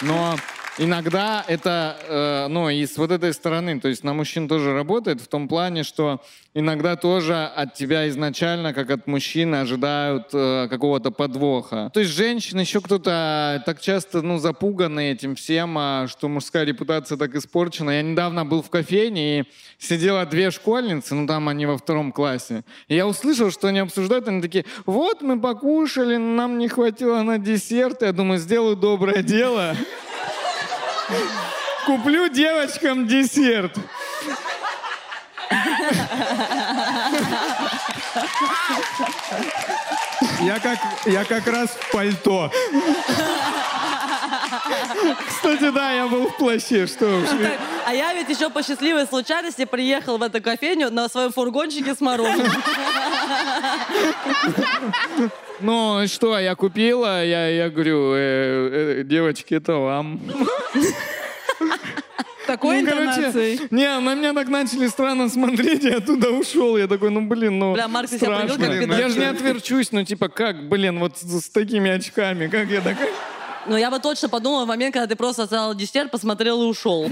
Но 0.00 0.36
иногда 0.78 1.44
это, 1.46 1.96
э, 2.08 2.46
ну, 2.48 2.68
и 2.68 2.84
с 2.86 2.96
вот 2.96 3.10
этой 3.10 3.32
стороны, 3.32 3.80
то 3.80 3.88
есть 3.88 4.04
на 4.04 4.12
мужчин 4.12 4.48
тоже 4.48 4.72
работает 4.72 5.20
в 5.20 5.28
том 5.28 5.48
плане, 5.48 5.82
что 5.82 6.20
иногда 6.54 6.96
тоже 6.96 7.34
от 7.34 7.74
тебя 7.74 8.08
изначально, 8.08 8.72
как 8.72 8.90
от 8.90 9.06
мужчины, 9.06 9.56
ожидают 9.56 10.28
э, 10.32 10.68
какого-то 10.68 11.10
подвоха. 11.10 11.90
То 11.92 12.00
есть 12.00 12.12
женщины, 12.12 12.60
еще 12.60 12.80
кто-то 12.80 13.62
так 13.66 13.80
часто, 13.80 14.22
ну, 14.22 14.38
запуганы 14.38 15.12
этим 15.12 15.34
всем, 15.34 15.76
а, 15.78 16.06
что 16.08 16.28
мужская 16.28 16.64
репутация 16.64 17.18
так 17.18 17.34
испорчена. 17.34 17.90
Я 17.90 18.02
недавно 18.02 18.44
был 18.44 18.62
в 18.62 18.70
кофейне, 18.70 19.40
и 19.40 19.44
сидело 19.78 20.24
две 20.26 20.50
школьницы, 20.50 21.14
ну, 21.14 21.26
там 21.26 21.48
они 21.48 21.66
во 21.66 21.78
втором 21.78 22.12
классе. 22.12 22.64
И 22.88 22.94
я 22.94 23.06
услышал, 23.06 23.50
что 23.50 23.68
они 23.68 23.80
обсуждают, 23.80 24.28
они 24.28 24.40
такие, 24.40 24.64
вот, 24.86 25.22
мы 25.22 25.40
покушали, 25.40 26.16
нам 26.16 26.58
не 26.58 26.68
хватило 26.68 27.22
на 27.22 27.38
десерт. 27.38 28.02
Я 28.02 28.12
думаю, 28.12 28.38
сделаю 28.38 28.76
доброе 28.76 29.22
дело. 29.22 29.74
Куплю 31.86 32.28
девочкам 32.28 33.06
десерт. 33.06 33.76
Я 40.40 40.58
как, 40.60 40.78
я 41.06 41.24
как 41.24 41.46
раз 41.46 41.70
в 41.70 41.92
пальто. 41.92 42.50
Кстати, 45.28 45.70
да, 45.70 45.92
я 45.92 46.06
был 46.06 46.28
в 46.28 46.36
плаще, 46.36 46.86
что 46.86 47.06
уж. 47.06 47.28
А 47.86 47.94
я 47.94 48.14
ведь 48.14 48.28
еще 48.28 48.50
по 48.50 48.62
счастливой 48.62 49.06
случайности 49.06 49.64
приехал 49.64 50.18
в 50.18 50.22
эту 50.22 50.40
кофейню 50.42 50.90
на 50.90 51.08
своем 51.08 51.32
фургончике 51.32 51.94
с 51.94 52.00
мороженым. 52.00 52.50
Ну, 55.60 56.06
что, 56.08 56.38
я 56.38 56.54
купила, 56.56 57.24
я, 57.24 57.48
я 57.48 57.70
говорю, 57.70 58.12
э, 58.14 59.00
э, 59.00 59.02
девочки, 59.04 59.54
это 59.54 59.74
вам. 59.74 60.20
Такой 62.46 62.82
Ну, 62.82 62.88
короче, 62.88 63.10
интонацией. 63.10 63.60
не, 63.70 63.98
на 64.00 64.14
меня 64.14 64.34
так 64.34 64.48
начали 64.48 64.86
странно 64.88 65.28
смотреть, 65.30 65.84
я 65.84 65.98
оттуда 65.98 66.30
ушел. 66.30 66.76
Я 66.76 66.86
такой, 66.86 67.10
ну, 67.10 67.22
блин, 67.22 67.58
ну, 67.58 67.72
Бля, 67.72 67.88
Марк, 67.88 68.10
ты 68.10 68.18
себя 68.18 68.46
страшно. 68.46 68.66
как 68.66 68.98
Я 68.98 69.08
же 69.08 69.18
не 69.18 69.24
отверчусь, 69.24 69.92
ну, 69.92 70.04
типа, 70.04 70.28
как, 70.28 70.68
блин, 70.68 70.98
вот 70.98 71.16
с, 71.16 71.44
с 71.44 71.48
такими 71.48 71.90
очками, 71.90 72.48
как 72.48 72.68
я 72.68 72.80
такая... 72.80 73.08
Ну, 73.66 73.76
я 73.76 73.90
бы 73.90 73.98
точно 73.98 74.28
подумала 74.28 74.64
в 74.64 74.68
момент, 74.68 74.92
когда 74.92 75.06
ты 75.06 75.16
просто 75.16 75.44
оставил 75.44 75.74
десерт, 75.74 76.10
посмотрел 76.10 76.62
и 76.62 76.66
ушел. 76.66 77.08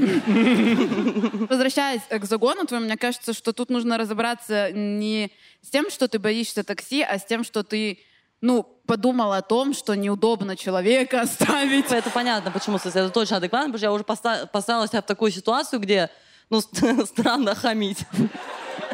Возвращаясь 1.49 2.03
к 2.11 2.25
загону 2.25 2.67
твоему, 2.67 2.87
мне 2.87 2.97
кажется, 2.97 3.33
что 3.33 3.53
тут 3.53 3.71
нужно 3.71 3.97
разобраться 3.99 4.71
не 4.73 5.31
с 5.63 5.71
тем, 5.71 5.91
что 5.91 6.09
ты 6.09 6.19
боишься 6.19 6.63
такси, 6.63 7.03
а 7.03 7.19
с 7.19 7.25
тем, 7.25 7.45
что 7.45 7.63
ты, 7.63 8.01
ну, 8.41 8.65
подумал 8.87 9.33
о 9.33 9.43
том, 9.43 9.73
что 9.75 9.95
неудобно 9.95 10.57
человека 10.57 11.21
оставить. 11.23 11.91
Это 11.91 12.11
понятно, 12.11 12.51
почему, 12.51 12.77
это 12.77 13.09
точно 13.11 13.39
адекватно, 13.39 13.69
потому 13.69 13.79
что 13.79 13.87
я 13.87 13.93
уже 13.93 14.05
поста- 14.05 14.47
поставила 14.47 14.87
себя 14.87 15.01
в 15.03 15.07
такую 15.07 15.31
ситуацию, 15.33 15.81
где, 15.81 16.11
ну, 16.51 16.61
ст- 16.61 17.07
странно 17.07 17.55
хамить. 17.55 18.01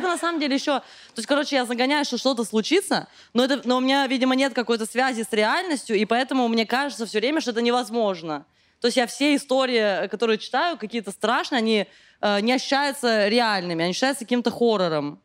На 0.09 0.19
самом 0.19 0.41
деле 0.41 0.55
еще... 0.55 0.81
То 0.81 1.19
есть, 1.19 1.27
короче, 1.27 1.57
я 1.57 1.65
загоняю, 1.65 2.05
что 2.05 2.19
что-то 2.19 2.45
случится, 2.45 3.09
но, 3.35 3.45
это, 3.45 3.61
но 3.65 3.77
у 3.77 3.81
меня, 3.81 4.07
видимо, 4.07 4.35
нет 4.35 4.55
какой-то 4.55 4.87
связи 4.87 5.23
с 5.23 5.33
реальностью, 5.33 5.97
и 5.97 6.05
поэтому 6.05 6.49
мне 6.49 6.67
кажется 6.67 7.07
все 7.07 7.19
время, 7.19 7.41
что 7.41 7.50
это 7.53 7.62
невозможно. 7.62 8.45
То 8.81 8.88
есть 8.88 8.97
я 8.97 9.07
все 9.07 9.35
истории, 9.35 10.05
э, 10.05 10.09
которые 10.09 10.38
читаю, 10.38 10.77
какие-то 10.77 11.11
страшные, 11.11 11.59
они 11.59 11.87
э, 12.21 12.41
не 12.41 12.53
ощущаются 12.53 13.29
реальными, 13.29 13.83
они 13.83 13.91
ощущаются 13.91 14.25
каким-то 14.25 14.50
хоррором. 14.50 15.21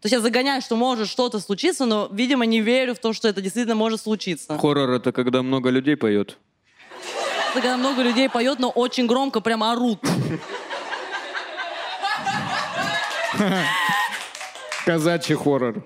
То 0.00 0.06
есть 0.06 0.12
я 0.12 0.20
загоняю, 0.20 0.62
что 0.62 0.76
может 0.76 1.08
что-то 1.08 1.40
случиться, 1.40 1.84
но, 1.84 2.08
видимо, 2.12 2.46
не 2.46 2.60
верю 2.60 2.94
в 2.94 3.00
то, 3.00 3.12
что 3.12 3.26
это 3.26 3.40
действительно 3.40 3.74
может 3.74 4.00
случиться. 4.00 4.56
Хоррор 4.56 4.90
это 4.90 5.10
когда 5.10 5.42
много 5.42 5.70
людей 5.70 5.96
поет. 5.96 6.38
Это 7.50 7.54
когда 7.54 7.76
много 7.76 8.02
людей 8.02 8.28
поет, 8.28 8.60
но 8.60 8.70
очень 8.70 9.06
громко 9.06 9.40
прям 9.40 9.64
орут. 9.64 9.98
Казачий 14.84 15.34
хоррор. 15.34 15.82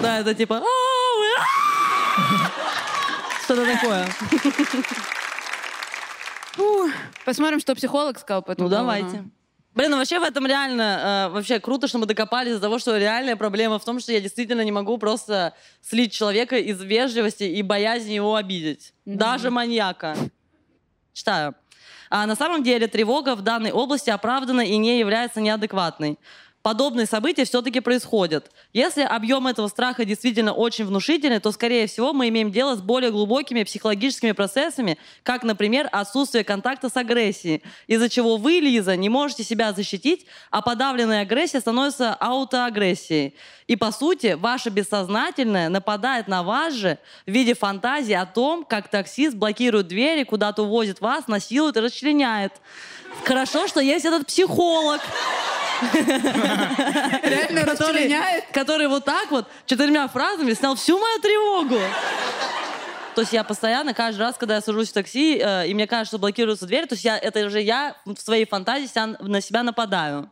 Да, 0.00 0.20
это 0.20 0.34
типа... 0.34 0.56
«Ау, 0.56 0.64
а!» 0.64 1.42
Что-то 3.44 3.66
такое. 3.66 4.08
Посмотрим, 7.24 7.60
что 7.60 7.74
психолог 7.74 8.18
сказал 8.18 8.42
по 8.42 8.52
этому 8.52 8.68
Ну, 8.68 8.74
давайте. 8.74 9.24
Блин, 9.74 9.90
ну 9.90 9.96
вообще 9.96 10.18
в 10.18 10.22
этом 10.22 10.46
реально, 10.46 11.28
э, 11.28 11.32
вообще 11.32 11.58
круто, 11.58 11.88
что 11.88 11.98
мы 11.98 12.04
докопались 12.04 12.54
до 12.54 12.60
того, 12.60 12.78
что 12.78 12.96
реальная 12.98 13.36
проблема 13.36 13.78
в 13.78 13.84
том, 13.84 14.00
что 14.00 14.12
я 14.12 14.20
действительно 14.20 14.60
не 14.62 14.72
могу 14.72 14.98
просто 14.98 15.54
слить 15.80 16.12
человека 16.12 16.56
из 16.56 16.82
вежливости 16.82 17.44
и 17.44 17.62
боязни 17.62 18.12
его 18.12 18.34
обидеть. 18.34 18.92
Даже 19.06 19.50
маньяка. 19.50 20.14
Читаю. 21.14 21.54
А 22.14 22.26
на 22.26 22.36
самом 22.36 22.62
деле 22.62 22.88
тревога 22.88 23.34
в 23.34 23.40
данной 23.40 23.72
области 23.72 24.10
оправдана 24.10 24.60
и 24.60 24.76
не 24.76 24.98
является 24.98 25.40
неадекватной. 25.40 26.18
Подобные 26.62 27.06
события 27.06 27.44
все-таки 27.44 27.80
происходят. 27.80 28.52
Если 28.72 29.02
объем 29.02 29.48
этого 29.48 29.66
страха 29.66 30.04
действительно 30.04 30.52
очень 30.52 30.84
внушительный, 30.84 31.40
то, 31.40 31.50
скорее 31.50 31.88
всего, 31.88 32.12
мы 32.12 32.28
имеем 32.28 32.52
дело 32.52 32.76
с 32.76 32.80
более 32.80 33.10
глубокими 33.10 33.64
психологическими 33.64 34.30
процессами, 34.30 34.96
как, 35.24 35.42
например, 35.42 35.88
отсутствие 35.90 36.44
контакта 36.44 36.88
с 36.88 36.96
агрессией, 36.96 37.64
из-за 37.88 38.08
чего 38.08 38.36
вы, 38.36 38.60
Лиза, 38.60 38.94
не 38.94 39.08
можете 39.08 39.42
себя 39.42 39.72
защитить, 39.72 40.26
а 40.52 40.62
подавленная 40.62 41.22
агрессия 41.22 41.58
становится 41.58 42.14
аутоагрессией. 42.14 43.34
И, 43.66 43.74
по 43.74 43.90
сути, 43.90 44.34
ваше 44.34 44.70
бессознательное 44.70 45.68
нападает 45.68 46.28
на 46.28 46.44
вас 46.44 46.74
же 46.74 46.98
в 47.26 47.30
виде 47.30 47.54
фантазии 47.54 48.12
о 48.12 48.26
том, 48.26 48.64
как 48.64 48.88
таксист 48.88 49.34
блокирует 49.34 49.88
двери, 49.88 50.22
куда-то 50.22 50.62
увозит 50.62 51.00
вас, 51.00 51.26
насилует 51.26 51.76
и 51.76 51.80
расчленяет. 51.80 52.52
Хорошо, 53.24 53.66
что 53.68 53.80
есть 53.80 54.04
этот 54.04 54.26
психолог, 54.26 55.00
Реально 57.22 57.64
который, 57.64 58.08
который 58.52 58.88
вот 58.88 59.04
так 59.04 59.30
вот 59.30 59.48
четырьмя 59.66 60.08
фразами 60.08 60.52
снял 60.54 60.74
всю 60.76 60.98
мою 60.98 61.18
тревогу. 61.20 61.78
То 63.14 63.20
есть 63.20 63.32
я 63.32 63.44
постоянно, 63.44 63.92
каждый 63.94 64.20
раз, 64.20 64.36
когда 64.38 64.54
я 64.56 64.60
сажусь 64.62 64.88
в 64.90 64.92
такси, 64.94 65.38
э, 65.38 65.66
и 65.68 65.74
мне 65.74 65.86
кажется, 65.86 66.12
что 66.12 66.18
блокируется 66.18 66.66
дверь, 66.66 66.86
то 66.86 66.94
есть 66.94 67.04
я, 67.04 67.18
это 67.18 67.50
же 67.50 67.60
я 67.60 67.94
в 68.06 68.16
своей 68.18 68.46
фантазии 68.46 68.88
ся- 68.92 69.16
на 69.20 69.40
себя 69.42 69.62
нападаю. 69.62 70.30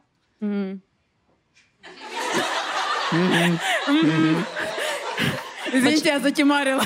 Извините, 5.73 6.09
я 6.11 6.21
затимарила. 6.21 6.85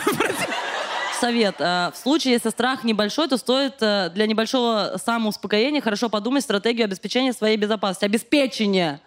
Совет. 1.25 1.55
э, 1.59 1.91
В 1.95 1.97
случае, 1.97 2.35
если 2.35 2.51
страх 2.51 2.85
небольшой, 2.85 3.29
то 3.29 3.39
стоит 3.39 3.77
э, 3.81 4.11
для 4.11 4.27
небольшого 4.27 5.01
самоуспокоения 5.03 5.81
хорошо 5.81 6.11
подумать 6.11 6.45
стратегию 6.45 6.85
обеспечения 6.85 7.33
своей 7.33 7.57
безопасности. 7.57 8.05
Обеспечение. 8.05 9.01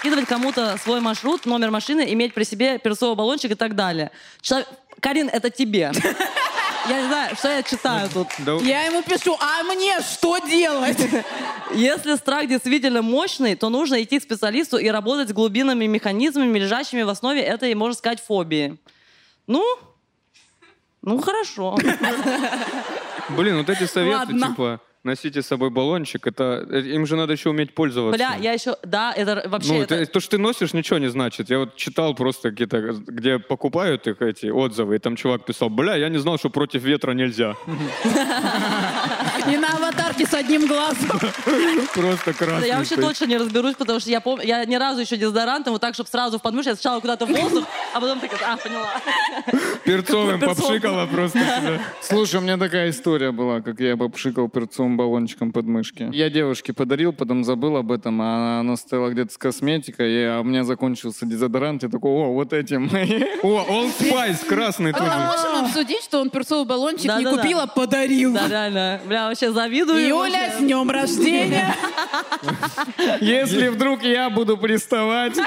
Скидывать 0.00 0.26
кому-то 0.26 0.76
свой 0.82 1.00
маршрут, 1.00 1.46
номер 1.46 1.70
машины, 1.70 2.04
иметь 2.14 2.34
при 2.34 2.42
себе 2.42 2.80
перцовый 2.80 3.14
баллончик 3.14 3.52
и 3.52 3.54
так 3.54 3.76
далее. 3.76 4.10
Человек- 4.40 4.66
Карин, 5.00 5.28
это 5.32 5.48
тебе. 5.48 5.92
Я 6.88 7.02
не 7.02 7.06
знаю, 7.08 7.36
что 7.36 7.48
я 7.48 7.62
читаю 7.62 8.08
тут. 8.08 8.28
Да, 8.38 8.54
Я 8.56 8.84
ему 8.84 9.02
пишу, 9.02 9.36
а 9.40 9.62
мне 9.64 10.00
что 10.00 10.38
делать? 10.38 10.98
Если 11.74 12.16
страх 12.16 12.48
действительно 12.48 13.02
мощный, 13.02 13.54
то 13.56 13.68
нужно 13.68 14.02
идти 14.02 14.18
к 14.18 14.22
специалисту 14.22 14.78
и 14.78 14.88
работать 14.88 15.28
с 15.28 15.32
глубинными 15.32 15.86
механизмами, 15.86 16.58
лежащими 16.58 17.02
в 17.02 17.08
основе 17.08 17.42
этой, 17.42 17.74
можно 17.74 17.94
сказать, 17.94 18.20
фобии. 18.20 18.78
Ну, 19.46 19.64
ну 21.02 21.18
хорошо. 21.20 21.76
Блин, 23.30 23.58
вот 23.58 23.68
эти 23.68 23.84
советы, 23.84 24.16
Ладно. 24.16 24.48
типа, 24.48 24.80
носите 25.04 25.42
с 25.42 25.46
собой 25.46 25.70
баллончик, 25.70 26.26
это 26.26 26.66
э, 26.70 26.80
им 26.80 27.06
же 27.06 27.16
надо 27.16 27.32
еще 27.32 27.50
уметь 27.50 27.74
пользоваться. 27.74 28.16
Бля, 28.18 28.36
я 28.40 28.52
еще, 28.52 28.76
да, 28.82 29.12
это 29.12 29.48
вообще... 29.48 29.72
Ну, 29.72 29.82
это- 29.82 29.94
это- 29.94 30.12
то, 30.12 30.20
что 30.20 30.32
ты 30.32 30.38
носишь, 30.38 30.72
ничего 30.74 30.98
не 30.98 31.08
значит. 31.08 31.50
Я 31.50 31.58
вот 31.60 31.76
читал 31.76 32.14
просто 32.14 32.50
какие-то, 32.50 32.80
где 33.06 33.38
покупают 33.38 34.06
их 34.06 34.20
эти 34.22 34.46
отзывы, 34.46 34.96
и 34.96 34.98
там 34.98 35.16
чувак 35.16 35.44
писал, 35.44 35.68
бля, 35.70 35.94
я 35.96 36.08
не 36.08 36.18
знал, 36.18 36.38
что 36.38 36.50
против 36.50 36.82
ветра 36.82 37.12
нельзя. 37.12 37.54
И 39.50 39.56
на 39.56 39.68
аватарке 39.68 40.26
с 40.26 40.34
одним 40.34 40.66
глазом. 40.66 41.18
Просто 41.94 42.32
красный. 42.32 42.68
Я 42.68 42.78
вообще 42.78 42.96
точно 42.96 43.24
не 43.26 43.36
разберусь, 43.38 43.74
потому 43.76 44.00
что 44.00 44.10
я 44.10 44.20
помню, 44.20 44.44
я 44.44 44.64
ни 44.64 44.76
разу 44.76 45.00
еще 45.00 45.16
дезодорантом 45.16 45.72
вот 45.72 45.80
так, 45.80 45.94
чтобы 45.94 46.08
сразу 46.10 46.38
в 46.38 46.42
подмышку, 46.42 46.70
я 46.70 46.74
сначала 46.76 47.00
куда-то 47.00 47.26
в 47.26 47.30
воздух, 47.30 47.64
а 47.94 48.00
потом 48.00 48.20
такая, 48.20 48.40
а, 48.52 48.56
поняла. 48.56 48.88
Перцовым 49.84 50.40
попшикала 50.40 51.06
просто. 51.06 51.38
тебя. 51.38 51.80
Слушай, 52.02 52.36
у 52.36 52.40
меня 52.40 52.56
такая 52.58 52.90
история 52.90 53.30
была, 53.32 53.60
как 53.60 53.80
я 53.80 53.96
попшикал 53.96 54.48
перцовым 54.48 54.87
баллончиком 54.96 55.52
под 55.52 55.66
мышки. 55.66 56.08
Я 56.12 56.30
девушке 56.30 56.72
подарил, 56.72 57.12
потом 57.12 57.44
забыл 57.44 57.76
об 57.76 57.92
этом, 57.92 58.20
а 58.22 58.60
она, 58.60 58.76
стояла 58.76 59.10
где-то 59.10 59.32
с 59.32 59.38
косметикой, 59.38 60.12
и, 60.12 60.22
а 60.24 60.40
у 60.40 60.44
меня 60.44 60.64
закончился 60.64 61.26
дезодорант, 61.26 61.82
я 61.82 61.88
такой, 61.88 62.10
о, 62.10 62.32
вот 62.32 62.52
этим. 62.52 62.86
О, 63.42 63.64
Old 63.68 63.92
Spice 63.98 64.46
красный 64.46 64.92
тут 64.92 65.02
А 65.02 65.04
же. 65.04 65.48
можем 65.48 65.64
обсудить, 65.66 66.02
что 66.02 66.20
он 66.20 66.30
перцовый 66.30 66.66
баллончик 66.66 67.04
не 67.04 67.08
Да-да-да. 67.24 67.36
купил, 67.42 67.60
а 67.60 67.66
подарил? 67.66 68.32
Да, 68.34 68.48
реально. 68.48 69.00
Бля, 69.06 69.28
вообще 69.28 69.52
завидую. 69.52 70.06
Юля, 70.06 70.52
с 70.56 70.60
днем 70.60 70.90
рождения! 70.90 71.74
Если 73.20 73.68
вдруг 73.68 74.02
я 74.02 74.30
буду 74.30 74.56
приставать... 74.56 75.36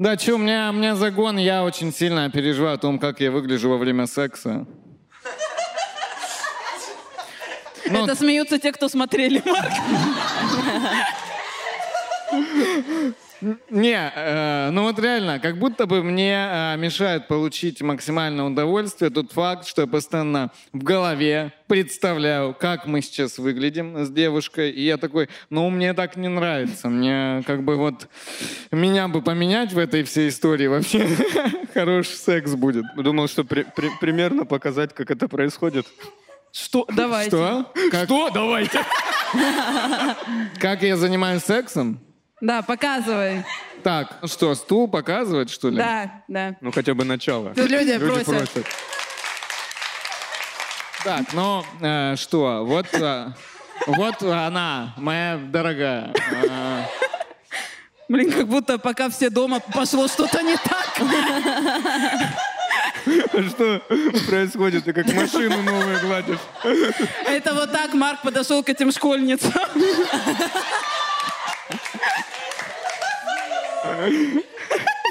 Да, 0.00 0.16
что, 0.16 0.36
у 0.36 0.38
меня, 0.38 0.70
у 0.70 0.72
меня 0.72 0.96
загон, 0.96 1.36
я 1.36 1.62
очень 1.62 1.92
сильно 1.92 2.30
переживаю 2.30 2.76
о 2.76 2.78
том, 2.78 2.98
как 2.98 3.20
я 3.20 3.30
выгляжу 3.30 3.68
во 3.68 3.76
время 3.76 4.06
секса. 4.06 4.66
Ну, 7.86 8.04
Это 8.04 8.14
смеются 8.14 8.58
те, 8.58 8.72
кто 8.72 8.88
смотрели, 8.88 9.42
Марк. 9.44 9.72
Не, 13.70 14.12
э, 14.14 14.70
ну 14.70 14.82
вот 14.82 14.98
реально, 14.98 15.38
как 15.38 15.58
будто 15.58 15.86
бы 15.86 16.02
мне 16.02 16.34
э, 16.50 16.76
мешает 16.76 17.26
получить 17.28 17.80
максимальное 17.80 18.44
удовольствие 18.44 19.10
тот 19.10 19.32
факт, 19.32 19.66
что 19.66 19.82
я 19.82 19.86
постоянно 19.86 20.50
в 20.72 20.82
голове 20.82 21.52
представляю, 21.66 22.54
как 22.58 22.86
мы 22.86 23.00
сейчас 23.00 23.38
выглядим 23.38 24.04
с 24.04 24.10
девушкой, 24.10 24.70
и 24.70 24.82
я 24.82 24.96
такой, 24.98 25.28
ну 25.48 25.70
мне 25.70 25.94
так 25.94 26.16
не 26.16 26.28
нравится, 26.28 26.88
мне 26.88 27.42
как 27.46 27.62
бы 27.62 27.76
вот 27.76 28.08
меня 28.70 29.08
бы 29.08 29.22
поменять 29.22 29.72
в 29.72 29.78
этой 29.78 30.02
всей 30.04 30.28
истории 30.28 30.66
вообще 30.66 31.06
хороший 31.74 32.16
секс 32.16 32.54
будет. 32.54 32.84
Думал, 32.96 33.28
что 33.28 33.44
при- 33.44 33.66
при- 33.74 33.90
примерно 34.00 34.44
показать, 34.44 34.92
как 34.94 35.10
это 35.10 35.28
происходит. 35.28 35.86
Что? 36.52 36.84
Давайте. 36.94 37.30
Что? 37.30 37.72
Как, 37.90 38.04
Что? 38.06 38.30
Давайте. 38.30 38.80
как 40.58 40.82
я 40.82 40.96
занимаюсь 40.96 41.42
сексом? 41.44 42.00
Да, 42.40 42.62
показывай. 42.62 43.44
Так, 43.82 44.16
ну 44.22 44.28
что, 44.28 44.54
стул 44.54 44.88
показывать, 44.88 45.50
что 45.50 45.68
ли? 45.70 45.76
Да, 45.76 46.22
да. 46.28 46.56
Ну 46.60 46.72
хотя 46.72 46.94
бы 46.94 47.04
начало. 47.04 47.54
Тут 47.54 47.68
люди 47.68 47.90
Люди 47.92 48.04
просят. 48.24 48.26
просят. 48.26 48.66
Так, 51.04 51.32
ну 51.32 51.64
э, 51.80 52.16
что, 52.16 52.64
вот, 52.64 52.86
э, 52.92 53.28
вот 53.86 54.22
она, 54.22 54.92
моя 54.98 55.38
дорогая. 55.38 56.12
Э, 56.46 56.82
Блин, 58.08 58.32
как 58.32 58.48
будто 58.48 58.76
пока 58.78 59.08
все 59.08 59.30
дома 59.30 59.60
пошло 59.72 60.08
что-то 60.08 60.42
не 60.42 60.56
так. 60.56 60.88
Что 63.48 63.80
происходит? 64.28 64.84
Ты 64.84 64.92
как 64.92 65.06
машину 65.14 65.62
новую 65.62 66.00
гладишь. 66.00 66.38
Это 67.26 67.54
вот 67.54 67.72
так 67.72 67.94
Марк 67.94 68.20
подошел 68.22 68.62
к 68.62 68.68
этим 68.68 68.92
школьницам. 68.92 69.52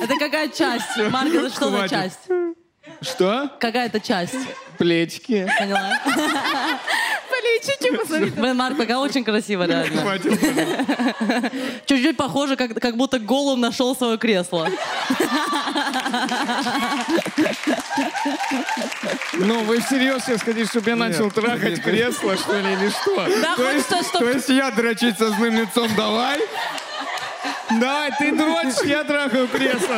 Это 0.01 0.15
какая 0.19 0.47
часть? 0.49 0.97
Марк, 1.09 1.33
это 1.33 1.49
что 1.49 1.69
за 1.69 1.77
Хватит. 1.77 1.89
часть? 1.91 2.19
что? 3.01 3.51
Какая-то 3.59 3.99
часть. 3.99 4.35
Плечки. 4.77 5.47
Поняла? 5.59 5.99
Плечики, 7.29 7.95
посмотри. 7.97 8.29
Блин, 8.31 8.55
Марк, 8.57 8.77
пока 8.77 8.99
очень 8.99 9.23
красиво, 9.23 9.63
реально. 9.65 10.01
Хватит. 10.01 10.39
Чуть-чуть 11.85 12.17
похоже, 12.17 12.55
как, 12.55 12.73
как 12.79 12.95
будто 12.97 13.19
Голум 13.19 13.59
нашел 13.61 13.95
свое 13.95 14.17
кресло. 14.17 14.67
Ну, 19.33 19.63
вы 19.63 19.79
всерьез 19.81 20.23
сейчас 20.25 20.41
хотите, 20.41 20.65
чтобы 20.65 20.89
я 20.89 20.95
начал 20.95 21.31
трахать 21.31 21.77
нет. 21.77 21.83
кресло, 21.83 22.35
что 22.37 22.59
ли, 22.59 22.73
или 22.73 22.89
что? 22.89 23.15
Да, 23.41 23.55
То 23.55 23.71
есть, 23.71 23.87
хочется, 23.87 24.11
то 24.11 24.17
чтобы... 24.17 24.31
есть 24.33 24.49
я 24.49 24.71
дрочить 24.71 25.17
со 25.17 25.29
злым 25.31 25.55
лицом 25.55 25.89
давай? 25.95 26.39
Давай, 27.69 28.11
ты 28.17 28.35
дрочишь, 28.35 28.85
я 28.85 29.03
трахаю 29.03 29.47
кресло. 29.47 29.95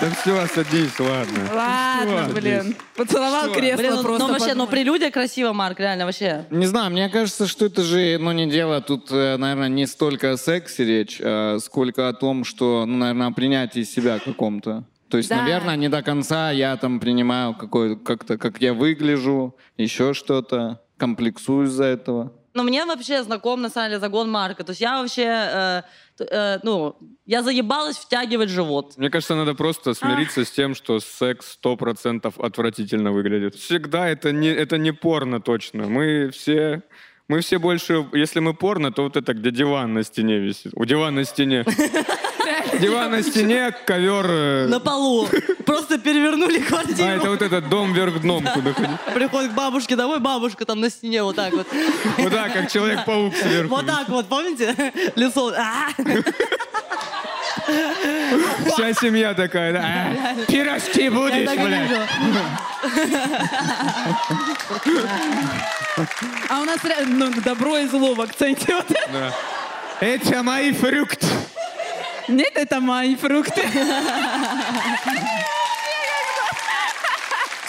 Да 0.00 0.10
все, 0.20 0.46
садись, 0.46 0.98
ладно. 0.98 1.50
Ладно, 1.52 2.34
блин. 2.34 2.76
Поцеловал 2.96 3.44
Что? 3.44 3.54
кресло 3.54 3.78
Блин, 3.82 3.92
ну, 3.94 4.02
просто. 4.02 4.26
ну 4.26 4.32
вообще, 4.32 4.48
ну 4.54 4.66
подумай. 4.66 4.70
при 4.70 4.84
людях 4.84 5.12
красиво, 5.12 5.52
Марк, 5.52 5.80
реально, 5.80 6.04
вообще. 6.06 6.44
Не 6.50 6.66
знаю, 6.66 6.90
мне 6.90 7.08
кажется, 7.08 7.46
что 7.46 7.66
это 7.66 7.82
же, 7.82 8.18
ну, 8.18 8.32
не 8.32 8.50
дело 8.50 8.80
тут, 8.80 9.10
э, 9.10 9.36
наверное, 9.36 9.68
не 9.68 9.86
столько 9.86 10.32
о 10.32 10.36
сексе 10.36 10.84
речь, 10.84 11.20
а 11.22 11.58
сколько 11.60 12.08
о 12.08 12.12
том, 12.12 12.44
что, 12.44 12.84
ну, 12.86 12.96
наверное, 12.98 13.28
о 13.28 13.32
принятии 13.32 13.82
себя 13.84 14.18
каком-то. 14.18 14.84
То 15.08 15.16
есть, 15.18 15.28
Да. 15.28 15.36
наверное, 15.42 15.76
не 15.76 15.88
до 15.88 16.02
конца 16.02 16.50
я 16.50 16.76
там 16.76 16.98
принимаю 17.00 17.54
какой 17.54 17.96
как-то, 17.98 18.38
как 18.38 18.60
я 18.60 18.72
выгляжу, 18.74 19.54
еще 19.76 20.14
что-то, 20.14 20.80
комплексую 20.98 21.66
из-за 21.66 21.84
этого. 21.84 22.32
Ну, 22.54 22.62
мне 22.64 22.84
вообще 22.84 23.22
знаком, 23.22 23.62
на 23.62 23.70
самом 23.70 23.88
деле, 23.90 24.00
загон 24.00 24.30
Марка. 24.30 24.62
То 24.64 24.70
есть 24.72 24.80
я 24.80 25.00
вообще, 25.00 25.22
э, 25.24 25.82
т- 26.18 26.24
э, 26.30 26.58
ну, 26.62 26.96
я 27.26 27.42
заебалась 27.42 27.96
втягивать 27.96 28.50
живот. 28.50 28.94
Мне 28.98 29.08
кажется, 29.10 29.34
надо 29.34 29.54
просто 29.54 29.94
смириться 29.94 30.44
с 30.44 30.50
тем, 30.50 30.74
что 30.74 31.00
секс 31.00 31.52
сто 31.52 31.76
процентов 31.76 32.38
отвратительно 32.38 33.12
выглядит. 33.12 33.54
Всегда 33.54 34.08
это 34.08 34.32
не, 34.32 34.48
это 34.48 34.76
не 34.78 34.92
порно 34.92 35.40
точно. 35.40 35.86
Мы 35.86 36.30
все... 36.30 36.82
Мы 37.28 37.40
все 37.40 37.58
больше, 37.58 38.06
если 38.12 38.40
мы 38.40 38.52
порно, 38.52 38.92
то 38.92 39.02
вот 39.04 39.16
это, 39.16 39.32
где 39.32 39.50
диван 39.50 39.94
на 39.94 40.02
стене 40.02 40.38
висит. 40.38 40.72
У 40.74 40.84
дивана 40.84 41.20
на 41.20 41.24
стене. 41.24 41.64
Диван 42.80 43.10
на 43.12 43.22
стене, 43.22 43.72
ковер... 43.86 44.26
э, 44.28 44.66
На 44.68 44.80
полу. 44.80 45.28
Просто 45.64 45.98
перевернули 45.98 46.58
А, 46.58 46.62
это 46.62 46.66
квартиру. 46.68 47.30
вот 47.30 47.42
этот 47.42 47.68
дом 47.68 47.92
вверх 47.92 48.20
дном, 48.20 48.44
куда. 48.54 48.72
Приходит 49.14 49.52
к 49.52 49.54
бабушке 49.54 49.94
домой, 49.96 50.20
бабушка 50.20 50.64
там 50.64 50.80
на 50.80 50.90
стене 50.90 51.22
вот 51.22 51.36
так 51.36 51.52
вот. 51.52 51.66
Вот 52.18 52.32
так, 52.32 52.52
как 52.52 52.70
Человек-паук 52.70 53.34
сверху. 53.36 53.74
Вот 53.74 53.86
так 53.86 54.08
вот, 54.08 54.26
помните? 54.28 54.74
Лицо. 55.16 55.52
Вся 58.72 58.92
семья 58.94 59.34
такая, 59.34 59.72
да. 59.72 59.80
«А, 59.82 60.44
Пирожки 60.46 61.08
будешь, 61.08 61.48
блядь? 61.50 61.90
А 66.48 66.60
у 66.60 66.64
нас 66.64 66.78
ну, 67.06 67.30
добро 67.44 67.78
и 67.78 67.86
зло 67.86 68.14
в 68.14 68.20
акценте. 68.20 68.74
Вот. 68.74 68.86
Да. 69.12 69.32
Это 70.00 70.42
мои 70.42 70.72
фрукты. 70.72 71.26
Нет, 72.28 72.52
это 72.54 72.80
мои 72.80 73.14
фрукты. 73.16 73.62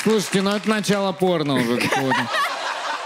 Слушайте, 0.03 0.41
ну 0.41 0.51
это 0.51 0.69
начало 0.69 1.12
порно 1.12 1.56
уже 1.56 1.77
какого-то. 1.77 2.27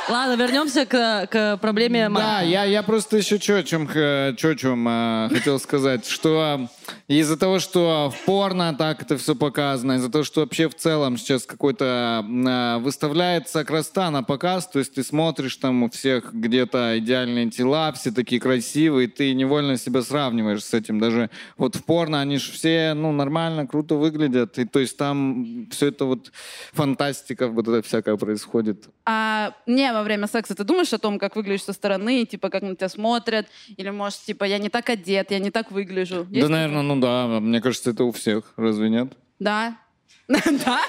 Ладно, 0.09 0.41
вернемся 0.41 0.85
к, 0.85 1.27
к 1.27 1.57
проблеме 1.57 2.07
Да, 2.09 2.41
я, 2.41 2.63
я 2.63 2.81
просто 2.81 3.17
еще 3.17 3.39
что 3.39 3.61
чем, 3.63 3.87
чё 3.87 4.53
чем 4.53 4.87
э, 4.87 5.29
хотел 5.33 5.59
сказать, 5.59 6.05
что 6.05 6.69
из-за 7.09 7.37
того, 7.37 7.59
что 7.59 8.13
в 8.15 8.25
порно 8.25 8.73
так 8.73 9.01
это 9.01 9.17
все 9.17 9.35
показано, 9.35 9.93
из-за 9.93 10.09
того, 10.09 10.23
что 10.23 10.41
вообще 10.41 10.69
в 10.69 10.75
целом 10.75 11.17
сейчас 11.17 11.45
какой-то 11.45 12.25
э, 12.25 12.77
выставляется 12.79 13.65
красота 13.65 14.09
на 14.09 14.23
показ, 14.23 14.67
то 14.67 14.79
есть 14.79 14.93
ты 14.93 15.03
смотришь 15.03 15.57
там 15.57 15.83
у 15.83 15.89
всех 15.89 16.33
где-то 16.33 16.99
идеальные 16.99 17.49
тела, 17.49 17.91
все 17.91 18.11
такие 18.11 18.39
красивые, 18.39 19.09
ты 19.09 19.33
невольно 19.33 19.77
себя 19.77 20.01
сравниваешь 20.01 20.63
с 20.63 20.73
этим. 20.73 20.99
Даже 20.99 21.29
вот 21.57 21.75
в 21.75 21.83
порно 21.83 22.21
они 22.21 22.37
же 22.37 22.53
все, 22.53 22.93
ну, 22.93 23.11
нормально, 23.11 23.67
круто 23.67 23.95
выглядят, 23.95 24.57
и 24.57 24.63
то 24.63 24.79
есть 24.79 24.95
там 24.95 25.67
все 25.71 25.87
это 25.87 26.05
вот 26.05 26.31
фантастика 26.71 27.49
вот 27.49 27.67
это 27.67 27.81
всякое 27.81 28.15
происходит. 28.15 28.85
А 29.05 29.53
не 29.65 29.91
во 29.97 30.03
время 30.03 30.27
секса 30.27 30.55
ты 30.55 30.63
думаешь 30.63 30.93
о 30.93 30.97
том, 30.97 31.19
как 31.19 31.35
выглядишь 31.35 31.63
со 31.63 31.73
стороны, 31.73 32.25
типа, 32.25 32.49
как 32.49 32.63
на 32.63 32.75
тебя 32.75 32.89
смотрят? 32.89 33.47
Или, 33.75 33.89
может, 33.89 34.19
типа, 34.21 34.43
я 34.45 34.57
не 34.57 34.69
так 34.69 34.89
одет, 34.89 35.31
я 35.31 35.39
не 35.39 35.51
так 35.51 35.71
выгляжу? 35.71 36.27
Есть 36.29 36.47
да, 36.47 36.53
наверное, 36.53 36.81
ну 36.81 36.99
да, 36.99 37.27
мне 37.39 37.61
кажется, 37.61 37.91
это 37.91 38.03
у 38.03 38.11
всех, 38.11 38.53
разве 38.57 38.89
нет? 38.89 39.13
Да. 39.39 39.77
Да? 40.27 40.81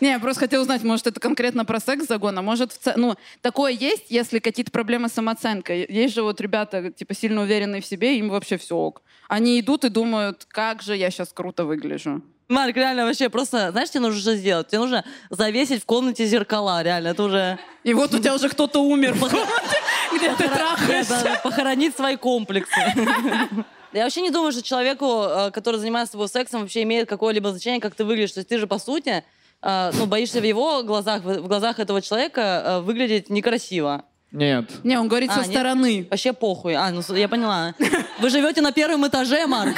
Не, 0.00 0.08
я 0.10 0.18
просто 0.18 0.40
хотела 0.40 0.62
узнать, 0.62 0.82
может, 0.84 1.06
это 1.06 1.18
конкретно 1.18 1.64
про 1.64 1.80
секс 1.80 2.06
загон, 2.06 2.38
а 2.38 2.42
может, 2.42 2.72
в 2.72 2.78
ц- 2.78 2.94
ну, 2.96 3.16
такое 3.40 3.72
есть, 3.72 4.10
если 4.10 4.38
какие-то 4.38 4.70
проблемы 4.70 5.08
с 5.08 5.12
самооценкой. 5.12 5.86
Есть 5.88 6.14
же 6.14 6.22
вот 6.22 6.40
ребята, 6.40 6.92
типа, 6.92 7.14
сильно 7.14 7.42
уверенные 7.42 7.80
в 7.80 7.86
себе, 7.86 8.18
им 8.18 8.28
вообще 8.28 8.58
все 8.58 8.76
ок. 8.76 9.02
Они 9.28 9.58
идут 9.58 9.84
и 9.84 9.88
думают, 9.88 10.44
как 10.48 10.82
же 10.82 10.94
я 10.96 11.10
сейчас 11.10 11.32
круто 11.32 11.64
выгляжу. 11.64 12.22
Марк, 12.48 12.76
реально 12.76 13.04
вообще 13.04 13.28
просто, 13.28 13.70
знаешь, 13.72 13.90
тебе 13.90 14.00
нужно 14.00 14.20
что 14.20 14.34
сделать? 14.34 14.68
Тебе 14.68 14.78
нужно 14.78 15.04
завесить 15.28 15.82
в 15.82 15.86
комнате 15.86 16.24
зеркала, 16.24 16.82
реально, 16.82 17.08
это 17.08 17.22
уже... 17.22 17.58
И 17.84 17.92
вот 17.92 18.14
у 18.14 18.18
тебя 18.18 18.34
уже 18.34 18.48
кто-то 18.48 18.80
умер 18.80 19.14
в 19.16 19.20
комнате, 19.20 19.76
где 20.16 20.34
ты 20.34 20.48
трахаешься. 20.48 21.40
похоронить 21.42 21.94
свои 21.94 22.16
комплексы. 22.16 22.80
Я 23.92 24.04
вообще 24.04 24.22
не 24.22 24.30
думаю, 24.30 24.52
что 24.52 24.62
человеку, 24.62 25.24
э, 25.24 25.50
который 25.50 25.76
занимается 25.76 26.10
с 26.10 26.12
тобой 26.12 26.28
сексом, 26.28 26.62
вообще 26.62 26.82
имеет 26.82 27.08
какое-либо 27.08 27.50
значение, 27.50 27.80
как 27.80 27.94
ты 27.94 28.04
выглядишь. 28.04 28.32
То 28.32 28.40
есть 28.40 28.48
ты 28.48 28.58
же, 28.58 28.66
по 28.66 28.78
сути, 28.78 29.24
э, 29.62 29.90
ну, 29.94 30.06
боишься 30.06 30.40
в 30.40 30.44
его 30.44 30.82
глазах, 30.82 31.22
в 31.22 31.40
в 31.40 31.48
глазах 31.48 31.78
этого 31.78 32.00
человека 32.00 32.40
э, 32.40 32.80
выглядеть 32.80 33.30
некрасиво. 33.30 34.04
Нет. 34.30 34.70
Не, 34.84 34.98
он 34.98 35.08
говорит 35.08 35.30
А, 35.30 35.34
со 35.34 35.40
нет? 35.40 35.50
стороны. 35.50 36.06
Вообще 36.10 36.32
похуй. 36.34 36.74
А, 36.74 36.90
ну, 36.90 37.00
с- 37.00 37.14
я 37.16 37.28
поняла. 37.28 37.74
Вы 38.20 38.28
живете 38.28 38.60
на 38.60 38.72
первом 38.72 39.06
этаже, 39.06 39.46
Марк. 39.46 39.76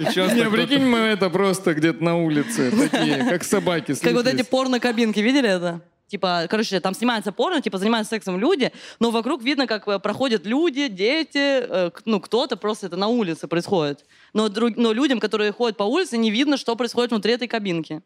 И 0.00 0.04
часто 0.04 0.34
Не, 0.34 0.42
кто-то- 0.42 0.50
прикинь, 0.50 0.84
мы 0.86 0.98
это 0.98 1.28
просто 1.30 1.74
где-то 1.74 2.02
на 2.02 2.16
улице, 2.16 2.70
такие, 2.90 3.24
как 3.28 3.44
собаки 3.44 3.94
Как 3.94 4.12
вот 4.14 4.26
эти 4.26 4.36
слиплись. 4.36 4.46
порно-кабинки, 4.48 5.20
видели 5.20 5.48
это? 5.48 5.80
Типа, 6.06 6.46
короче, 6.48 6.80
там 6.80 6.94
снимается 6.94 7.32
порно, 7.32 7.60
типа, 7.60 7.76
занимаются 7.76 8.14
сексом 8.14 8.38
люди, 8.38 8.72
но 8.98 9.10
вокруг 9.10 9.42
видно, 9.42 9.66
как 9.66 9.86
э, 9.86 9.98
проходят 9.98 10.46
люди, 10.46 10.88
дети, 10.88 11.36
э, 11.36 11.90
к- 11.90 12.00
ну, 12.06 12.18
кто-то, 12.20 12.56
просто 12.56 12.86
это 12.86 12.96
на 12.96 13.08
улице 13.08 13.46
происходит. 13.46 14.06
Но, 14.32 14.48
друг- 14.48 14.76
но 14.78 14.92
людям, 14.94 15.20
которые 15.20 15.52
ходят 15.52 15.76
по 15.76 15.82
улице, 15.82 16.16
не 16.16 16.30
видно, 16.30 16.56
что 16.56 16.74
происходит 16.76 17.10
внутри 17.10 17.34
этой 17.34 17.46
кабинки. 17.46 18.00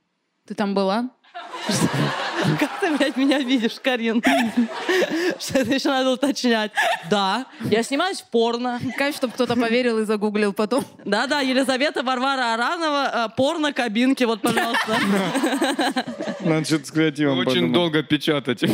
Ты 0.49 0.55
там 0.55 0.75
была? 0.75 1.11
Как 2.59 2.81
ты, 2.81 2.97
блядь, 2.97 3.17
меня 3.17 3.39
видишь, 3.39 3.79
Карин? 3.83 4.23
Что 5.39 5.59
это 5.61 5.75
еще 5.75 5.89
надо 5.89 6.11
уточнять? 6.11 6.73
Да, 7.09 7.47
я 7.61 7.83
снимаюсь 7.83 8.21
в 8.21 8.29
порно. 8.31 8.81
Кайф, 8.99 9.15
чтобы 9.17 9.33
кто-то 9.33 9.55
поверил 9.55 9.99
и 10.01 10.05
загуглил 10.05 10.53
потом. 10.53 10.85
Да-да, 11.05 11.41
Елизавета 11.41 12.03
Варвара 12.03 12.55
Аранова, 12.55 13.11
э, 13.15 13.29
порно-кабинки, 13.37 14.25
вот, 14.25 14.43
пожалуйста. 14.43 14.99
Надо 16.41 16.65
что-то 16.65 16.87
с 16.87 16.91
креативом 16.91 17.39
Очень 17.39 17.53
подумать. 17.53 17.73
долго 17.73 18.03
печатать. 18.03 18.65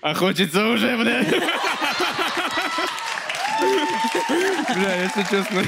А 0.00 0.14
хочется 0.14 0.66
уже, 0.68 0.96
бля. 0.96 1.24
Бля, 4.74 5.02
если 5.02 5.22
честно, 5.30 5.62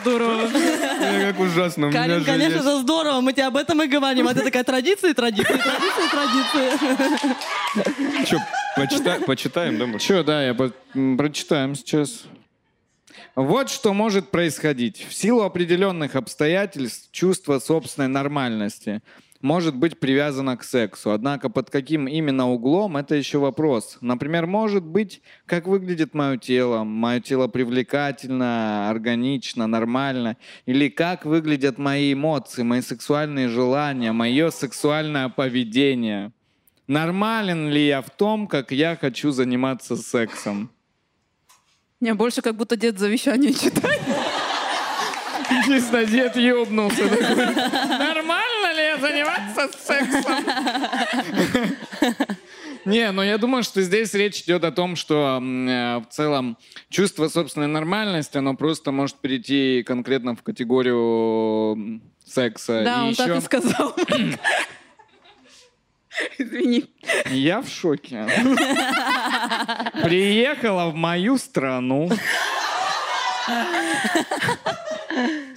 Здорово. 0.00 0.46
мне 0.48 1.26
как 1.32 1.40
ужасно. 1.40 1.86
У 1.86 1.90
меня 1.90 2.00
Карин, 2.00 2.18
же 2.20 2.24
конечно, 2.26 2.52
есть- 2.54 2.66
это 2.66 2.80
здорово, 2.80 3.20
мы 3.20 3.32
тебе 3.32 3.44
об 3.46 3.56
этом 3.56 3.82
и 3.82 3.86
говорим. 3.86 4.28
Это 4.28 4.42
такая 4.42 4.64
традиция, 4.64 5.14
традиция, 5.14 5.58
традиция, 5.58 6.08
традиция. 6.10 6.78
Чё, 8.26 8.38
почита- 8.76 9.20
почитаем, 9.26 9.92
да? 9.92 9.98
Че, 9.98 10.22
да, 10.22 10.42
я 10.44 10.54
по- 10.54 10.72
прочитаем 11.16 11.74
сейчас. 11.74 12.24
Вот 13.34 13.70
что 13.70 13.92
может 13.92 14.30
происходить. 14.30 15.06
В 15.08 15.14
силу 15.14 15.42
определенных 15.42 16.16
обстоятельств 16.16 17.08
чувство 17.12 17.58
собственной 17.58 18.08
нормальности 18.08 19.02
может 19.40 19.76
быть 19.76 19.98
привязана 19.98 20.56
к 20.56 20.64
сексу. 20.64 21.10
Однако 21.10 21.48
под 21.48 21.70
каким 21.70 22.06
именно 22.08 22.48
углом, 22.50 22.96
это 22.96 23.14
еще 23.14 23.38
вопрос. 23.38 23.98
Например, 24.00 24.46
может 24.46 24.84
быть, 24.84 25.22
как 25.46 25.66
выглядит 25.66 26.14
мое 26.14 26.36
тело. 26.36 26.84
Мое 26.84 27.20
тело 27.20 27.48
привлекательно, 27.48 28.88
органично, 28.90 29.66
нормально. 29.66 30.36
Или 30.66 30.88
как 30.88 31.24
выглядят 31.24 31.78
мои 31.78 32.12
эмоции, 32.12 32.62
мои 32.62 32.80
сексуальные 32.80 33.48
желания, 33.48 34.12
мое 34.12 34.50
сексуальное 34.50 35.28
поведение. 35.28 36.32
Нормален 36.86 37.68
ли 37.68 37.86
я 37.86 38.00
в 38.00 38.10
том, 38.10 38.46
как 38.46 38.70
я 38.70 38.96
хочу 38.96 39.32
заниматься 39.32 39.96
сексом? 39.96 40.70
Не, 42.00 42.14
больше 42.14 42.42
как 42.42 42.56
будто 42.56 42.76
дед 42.76 42.98
завещание 42.98 43.52
читает. 43.52 44.00
Чисто 45.64 46.04
дед 46.04 46.36
ёбнулся. 46.36 47.08
такой, 47.08 47.54
Нормально 47.98 48.55
заниматься 48.98 49.68
сексом? 49.78 50.34
Не, 52.86 53.10
но 53.10 53.24
я 53.24 53.36
думаю, 53.36 53.64
что 53.64 53.82
здесь 53.82 54.14
речь 54.14 54.42
идет 54.42 54.62
о 54.62 54.70
том, 54.70 54.94
что 54.94 55.42
э, 55.42 55.98
в 55.98 56.06
целом 56.08 56.56
чувство 56.88 57.26
собственной 57.26 57.66
нормальности, 57.66 58.38
оно 58.38 58.54
просто 58.54 58.92
может 58.92 59.16
перейти 59.16 59.82
конкретно 59.82 60.36
в 60.36 60.44
категорию 60.44 62.00
секса. 62.24 62.82
Да, 62.84 63.02
И 63.02 63.08
он 63.08 63.14
так 63.16 63.36
и 63.36 63.40
сказал. 63.40 63.92
Извини. 66.38 66.84
Я 67.30 67.60
в 67.60 67.68
шоке. 67.68 68.24
Приехала 70.04 70.90
в 70.90 70.94
мою 70.94 71.38
страну. 71.38 72.08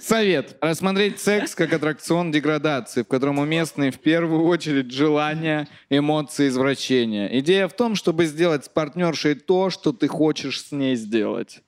Совет. 0.00 0.56
Рассмотреть 0.60 1.20
секс 1.20 1.54
как 1.54 1.72
аттракцион 1.72 2.32
деградации, 2.32 3.02
в 3.02 3.08
котором 3.08 3.38
уместны 3.38 3.90
в 3.90 3.98
первую 3.98 4.44
очередь 4.44 4.90
желания, 4.90 5.68
эмоции, 5.90 6.48
извращения. 6.48 7.26
Идея 7.40 7.68
в 7.68 7.74
том, 7.74 7.94
чтобы 7.94 8.24
сделать 8.24 8.64
с 8.64 8.68
партнершей 8.68 9.34
то, 9.34 9.70
что 9.70 9.92
ты 9.92 10.08
хочешь 10.08 10.62
с 10.62 10.72
ней 10.72 10.96
сделать. 10.96 11.62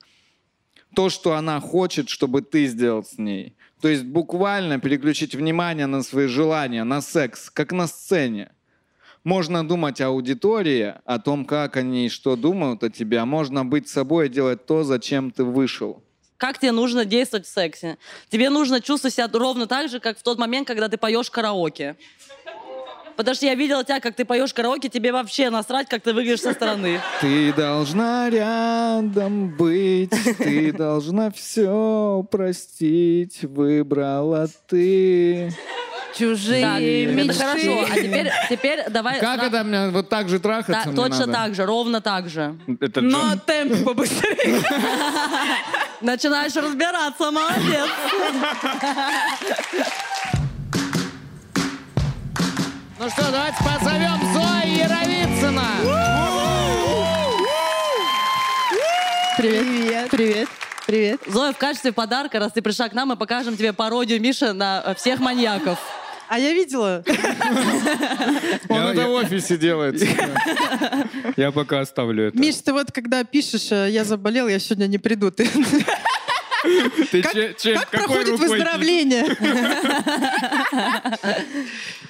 То, 0.95 1.09
что 1.09 1.33
она 1.33 1.59
хочет, 1.59 2.09
чтобы 2.09 2.41
ты 2.41 2.65
сделал 2.65 3.03
с 3.03 3.17
ней. 3.17 3.55
То 3.81 3.87
есть 3.87 4.03
буквально 4.03 4.79
переключить 4.79 5.35
внимание 5.35 5.87
на 5.87 6.03
свои 6.03 6.27
желания, 6.27 6.83
на 6.83 7.01
секс, 7.01 7.49
как 7.49 7.71
на 7.71 7.87
сцене. 7.87 8.51
Можно 9.23 9.67
думать 9.67 10.01
о 10.01 10.07
аудитории, 10.07 10.95
о 11.05 11.19
том, 11.19 11.45
как 11.45 11.77
они 11.77 12.07
и 12.07 12.09
что 12.09 12.35
думают 12.35 12.83
о 12.83 12.89
тебе, 12.89 13.19
а 13.19 13.25
можно 13.25 13.63
быть 13.63 13.87
собой 13.87 14.27
и 14.27 14.29
делать 14.29 14.65
то, 14.65 14.83
зачем 14.83 15.31
ты 15.31 15.43
вышел. 15.43 16.02
Как 16.43 16.59
тебе 16.59 16.73
нужно 16.73 17.05
действовать 17.05 17.45
в 17.47 17.49
сексе? 17.49 17.97
Тебе 18.27 18.49
нужно 18.49 18.81
чувствовать 18.81 19.13
себя 19.13 19.29
ровно 19.31 19.65
так 19.65 19.87
же, 19.87 20.01
как 20.01 20.19
в 20.19 20.23
тот 20.23 20.37
момент, 20.37 20.67
когда 20.67 20.89
ты 20.89 20.97
поешь 20.97 21.31
караоке. 21.31 21.95
Потому 23.15 23.33
что 23.33 23.45
я 23.45 23.55
видела 23.55 23.85
тебя, 23.85 24.01
как 24.01 24.13
ты 24.13 24.25
поешь 24.25 24.53
караоке, 24.53 24.89
тебе 24.89 25.13
вообще 25.13 25.49
насрать, 25.49 25.87
как 25.87 26.03
ты 26.03 26.11
выглядишь 26.11 26.41
со 26.41 26.51
стороны. 26.51 26.99
Ты 27.21 27.53
должна 27.53 28.29
рядом 28.29 29.55
быть, 29.55 30.11
ты 30.37 30.73
должна 30.73 31.31
все 31.31 32.27
простить, 32.29 33.43
выбрала 33.43 34.49
ты. 34.67 35.49
Чужие 36.13 37.05
это 37.05 37.13
мечты. 37.13 37.39
хорошо. 37.39 37.85
А 37.89 37.95
теперь, 37.95 38.31
теперь 38.49 38.89
давай... 38.89 39.21
Как 39.21 39.39
сра- 39.39 39.47
это 39.47 39.63
мне 39.63 39.89
вот 39.91 40.09
так 40.09 40.27
же 40.27 40.39
трахаться 40.39 40.83
Да, 40.83 40.91
мне 40.91 40.95
точно 40.95 41.25
надо? 41.25 41.31
так 41.31 41.55
же, 41.55 41.65
ровно 41.65 42.01
так 42.01 42.27
же. 42.27 42.59
Это 42.81 42.99
Но 42.99 43.37
темп 43.47 43.85
побыстрее. 43.85 44.61
Начинаешь 46.03 46.53
разбираться, 46.53 47.31
молодец. 47.31 47.89
Ну 52.99 53.09
что, 53.09 53.31
давайте 53.31 53.57
позовем 53.63 54.19
Зои 54.33 54.79
Яровицына. 54.79 55.63
Привет. 59.37 60.09
Привет. 60.11 60.49
Привет. 60.85 61.21
Зоя, 61.25 61.53
в 61.53 61.57
качестве 61.57 61.93
подарка, 61.93 62.37
раз 62.37 62.51
ты 62.51 62.61
пришла 62.61 62.89
к 62.89 62.93
нам, 62.93 63.07
мы 63.07 63.15
покажем 63.15 63.55
тебе 63.55 63.71
пародию 63.71 64.19
Миши 64.19 64.51
на 64.51 64.93
всех 64.95 65.21
маньяков. 65.21 65.79
А 66.29 66.39
я 66.39 66.53
видела. 66.53 67.03
Он 68.69 68.77
Я- 68.77 68.91
это 68.91 69.01
я- 69.01 69.07
в 69.07 69.11
офисе 69.11 69.57
делает. 69.57 70.01
Я 71.37 71.51
пока 71.51 71.81
оставлю 71.81 72.27
это. 72.27 72.37
Миш, 72.37 72.55
ты 72.57 72.71
вот 72.73 72.91
когда 72.91 73.23
пишешь, 73.23 73.71
э, 73.71 73.89
я 73.91 74.03
заболел, 74.03 74.47
я 74.47 74.59
сегодня 74.59 74.87
не 74.87 74.97
приду. 74.97 75.31
Ты 75.31 75.47
Ты 77.11 77.21
как- 77.21 77.33
че- 77.33 77.53
че- 77.59 77.73
как 77.75 77.89
какой 77.89 78.07
проходит 78.25 78.39
выздоровление? 78.39 79.25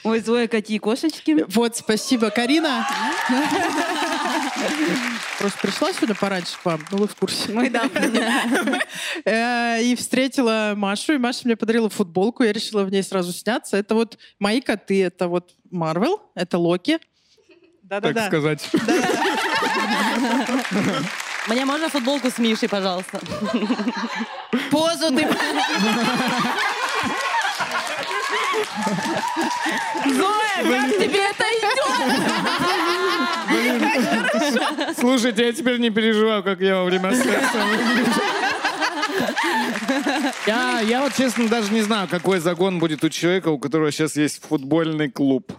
Ой, 0.04 0.20
Зоя, 0.22 0.48
какие 0.48 0.78
кошечки. 0.78 1.44
Вот, 1.48 1.76
спасибо, 1.78 2.30
Карина. 2.30 2.86
Просто 5.40 5.60
пришла 5.60 5.92
сегодня 5.92 6.16
пораньше 6.16 6.58
к 6.62 6.66
вам, 6.66 6.82
ну 6.92 6.98
вы 6.98 7.08
в 7.08 7.16
курсе. 7.16 7.52
Мы, 7.52 7.70
да. 7.70 7.90
Э, 9.26 9.82
И 9.82 9.96
встретила 9.96 10.74
Машу, 10.76 11.14
и 11.14 11.18
Маша 11.18 11.42
мне 11.44 11.56
подарила 11.56 11.90
футболку, 11.90 12.44
я 12.44 12.54
решила 12.54 12.84
в 12.84 12.92
ней 12.92 13.04
сразу 13.04 13.34
сняться. 13.34 13.78
Это 13.78 13.96
вот 13.96 14.18
мои 14.40 14.62
коты, 14.62 15.04
это 15.04 15.28
вот 15.28 15.52
Марвел, 15.72 16.22
это 16.36 16.58
Локи. 16.58 17.00
Так 17.90 18.28
сказать. 18.28 18.70
Мне 21.48 21.66
можно 21.66 21.90
футболку 21.90 22.30
с 22.30 22.38
Мишей, 22.38 22.70
пожалуйста? 22.70 23.20
Позу 24.72 25.14
ты... 25.14 25.28
Зоя, 30.06 30.64
как 30.64 30.92
тебе 30.98 31.22
это 31.30 31.44
идет? 31.44 31.74
Слушайте, 35.00 35.46
я 35.48 35.54
теперь 35.54 35.80
не 35.80 35.90
переживаю, 35.90 36.44
как 36.44 36.60
я 36.62 36.76
во 36.78 36.86
время 36.86 37.16
секса. 37.16 37.58
Я, 40.46 40.82
я 40.82 41.02
вот 41.02 41.14
честно 41.16 41.48
даже 41.48 41.72
не 41.72 41.82
знаю, 41.82 42.08
какой 42.08 42.40
загон 42.40 42.80
будет 42.80 43.04
у 43.04 43.10
человека, 43.10 43.50
у 43.50 43.60
которого 43.60 43.92
сейчас 43.92 44.16
есть 44.16 44.42
футбольный 44.44 45.10
клуб. 45.10 45.52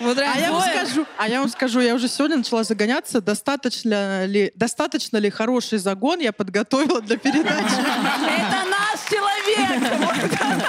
Вот 0.00 0.18
А 0.18 0.38
я 0.38 0.52
вам 0.52 0.62
скажу, 0.62 1.06
а 1.18 1.28
я 1.28 1.40
вам 1.40 1.48
скажу, 1.48 1.80
я 1.80 1.94
уже 1.94 2.08
сегодня 2.08 2.38
начала 2.38 2.64
загоняться, 2.64 3.20
достаточно 3.20 4.26
ли, 4.26 4.52
достаточно 4.54 5.16
ли 5.18 5.30
хороший 5.30 5.78
загон 5.78 6.20
я 6.20 6.32
подготовила 6.32 7.00
для 7.00 7.16
передачи. 7.16 7.74
это 7.74 8.64
наш 8.68 9.00
человек! 9.08 10.63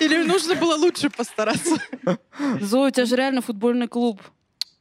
Или 0.00 0.22
нужно 0.24 0.54
было 0.54 0.76
лучше 0.76 1.10
постараться? 1.10 1.76
Зоя, 2.60 2.88
у 2.88 2.90
тебя 2.90 3.06
же 3.06 3.16
реально 3.16 3.42
футбольный 3.42 3.88
клуб. 3.88 4.20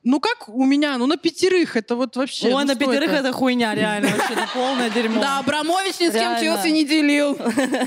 Ну 0.05 0.19
как 0.19 0.49
у 0.49 0.65
меня? 0.65 0.97
Ну 0.97 1.07
на 1.07 1.15
пятерых. 1.15 1.77
Это 1.77 1.95
вот 1.95 2.17
вообще... 2.17 2.47
Ой, 2.47 2.63
ну 2.65 2.67
на 2.67 2.75
пятерых 2.75 3.09
это 3.09 3.31
хуйня, 3.31 3.73
реально. 3.73 4.09
Вообще, 4.09 4.33
это 4.33 4.49
полное 4.53 4.89
дерьмо. 4.89 5.21
Да, 5.21 5.39
Абрамович 5.39 5.99
ни 6.01 6.09
с 6.09 6.11
кем. 6.13 6.39
Челси 6.41 6.67
не 6.67 6.83
делил. 6.85 7.37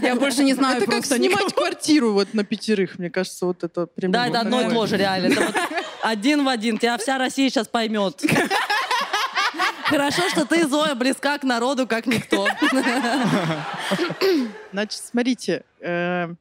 Я 0.02 0.14
больше 0.14 0.42
не 0.42 0.54
знаю 0.54 0.78
Это 0.78 0.90
как 0.90 1.04
снимать 1.04 1.44
никого. 1.44 1.50
квартиру 1.50 2.12
вот 2.12 2.32
на 2.32 2.42
пятерых, 2.42 2.98
мне 2.98 3.10
кажется, 3.10 3.44
вот 3.44 3.62
это 3.64 3.86
примерно. 3.86 4.18
Да, 4.24 4.28
это 4.28 4.40
одно 4.40 4.62
и 4.62 4.70
то 4.72 4.86
же, 4.86 4.96
реально. 4.96 5.26
Это 5.32 5.40
вот 5.44 5.54
один 6.02 6.44
в 6.44 6.48
один. 6.48 6.78
Тебя 6.78 6.96
вся 6.96 7.18
Россия 7.18 7.50
сейчас 7.50 7.68
поймет. 7.68 8.22
Хорошо, 9.84 10.28
что 10.30 10.46
ты, 10.46 10.66
Зоя, 10.66 10.94
близка 10.94 11.38
к 11.38 11.44
народу, 11.44 11.86
как 11.86 12.06
никто. 12.06 12.48
Значит, 14.72 15.00
смотрите, 15.04 15.64
э, 15.80 16.34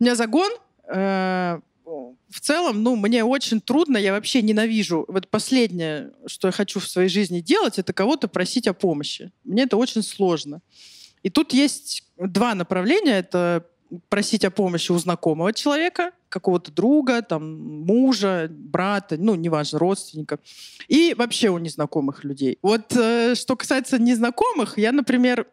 у 0.00 0.04
меня 0.04 0.14
загон. 0.14 0.50
э, 0.88 1.60
в 2.30 2.40
целом, 2.40 2.82
ну, 2.82 2.96
мне 2.96 3.24
очень 3.24 3.60
трудно, 3.60 3.96
я 3.96 4.12
вообще 4.12 4.42
ненавижу. 4.42 5.04
Вот 5.06 5.28
последнее, 5.28 6.10
что 6.26 6.48
я 6.48 6.52
хочу 6.52 6.80
в 6.80 6.88
своей 6.88 7.08
жизни 7.08 7.40
делать, 7.40 7.78
это 7.78 7.92
кого-то 7.92 8.26
просить 8.26 8.66
о 8.66 8.74
помощи. 8.74 9.30
Мне 9.44 9.64
это 9.64 9.76
очень 9.76 10.02
сложно. 10.02 10.60
И 11.22 11.30
тут 11.30 11.52
есть 11.52 12.04
два 12.16 12.54
направления. 12.54 13.18
Это 13.18 13.66
просить 14.08 14.44
о 14.44 14.50
помощи 14.50 14.92
у 14.92 14.98
знакомого 14.98 15.52
человека, 15.52 16.12
какого-то 16.28 16.72
друга, 16.72 17.22
там, 17.22 17.84
мужа, 17.84 18.48
брата, 18.50 19.16
ну, 19.18 19.34
неважно, 19.34 19.78
родственника. 19.78 20.38
И 20.88 21.14
вообще 21.16 21.50
у 21.50 21.58
незнакомых 21.58 22.24
людей. 22.24 22.58
Вот 22.62 22.96
э, 22.96 23.34
что 23.34 23.56
касается 23.56 23.98
незнакомых, 23.98 24.78
я, 24.78 24.92
например, 24.92 25.46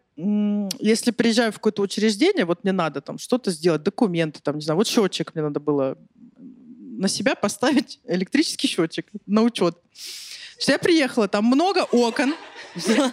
если 0.80 1.12
приезжаю 1.12 1.52
в 1.52 1.56
какое-то 1.56 1.82
учреждение, 1.82 2.46
вот 2.46 2.64
мне 2.64 2.74
надо 2.74 3.02
там 3.02 3.18
что-то 3.18 3.52
сделать, 3.52 3.84
документы, 3.84 4.40
там, 4.42 4.56
не 4.56 4.62
знаю, 4.62 4.78
вот 4.78 4.88
счетчик 4.88 5.34
мне 5.34 5.44
надо 5.44 5.60
было 5.60 5.98
на 6.38 7.08
себя 7.08 7.36
поставить, 7.36 8.00
электрический 8.08 8.68
счетчик 8.68 9.08
на 9.26 9.42
учет. 9.42 9.78
Я 10.68 10.78
приехала, 10.78 11.28
там 11.28 11.46
много 11.46 11.86
окон. 11.92 12.36
Я 12.76 13.10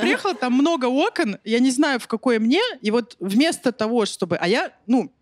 приехала, 0.00 0.34
там 0.34 0.52
много 0.52 0.86
окон, 0.86 1.38
я 1.44 1.58
не 1.58 1.70
знаю, 1.70 1.98
в 1.98 2.06
какое 2.06 2.38
мне, 2.38 2.62
и 2.80 2.90
вот 2.90 3.16
вместо 3.18 3.72
того, 3.72 4.06
чтобы... 4.06 4.36
А 4.36 4.46
я, 4.46 4.72
ну, 4.86 5.12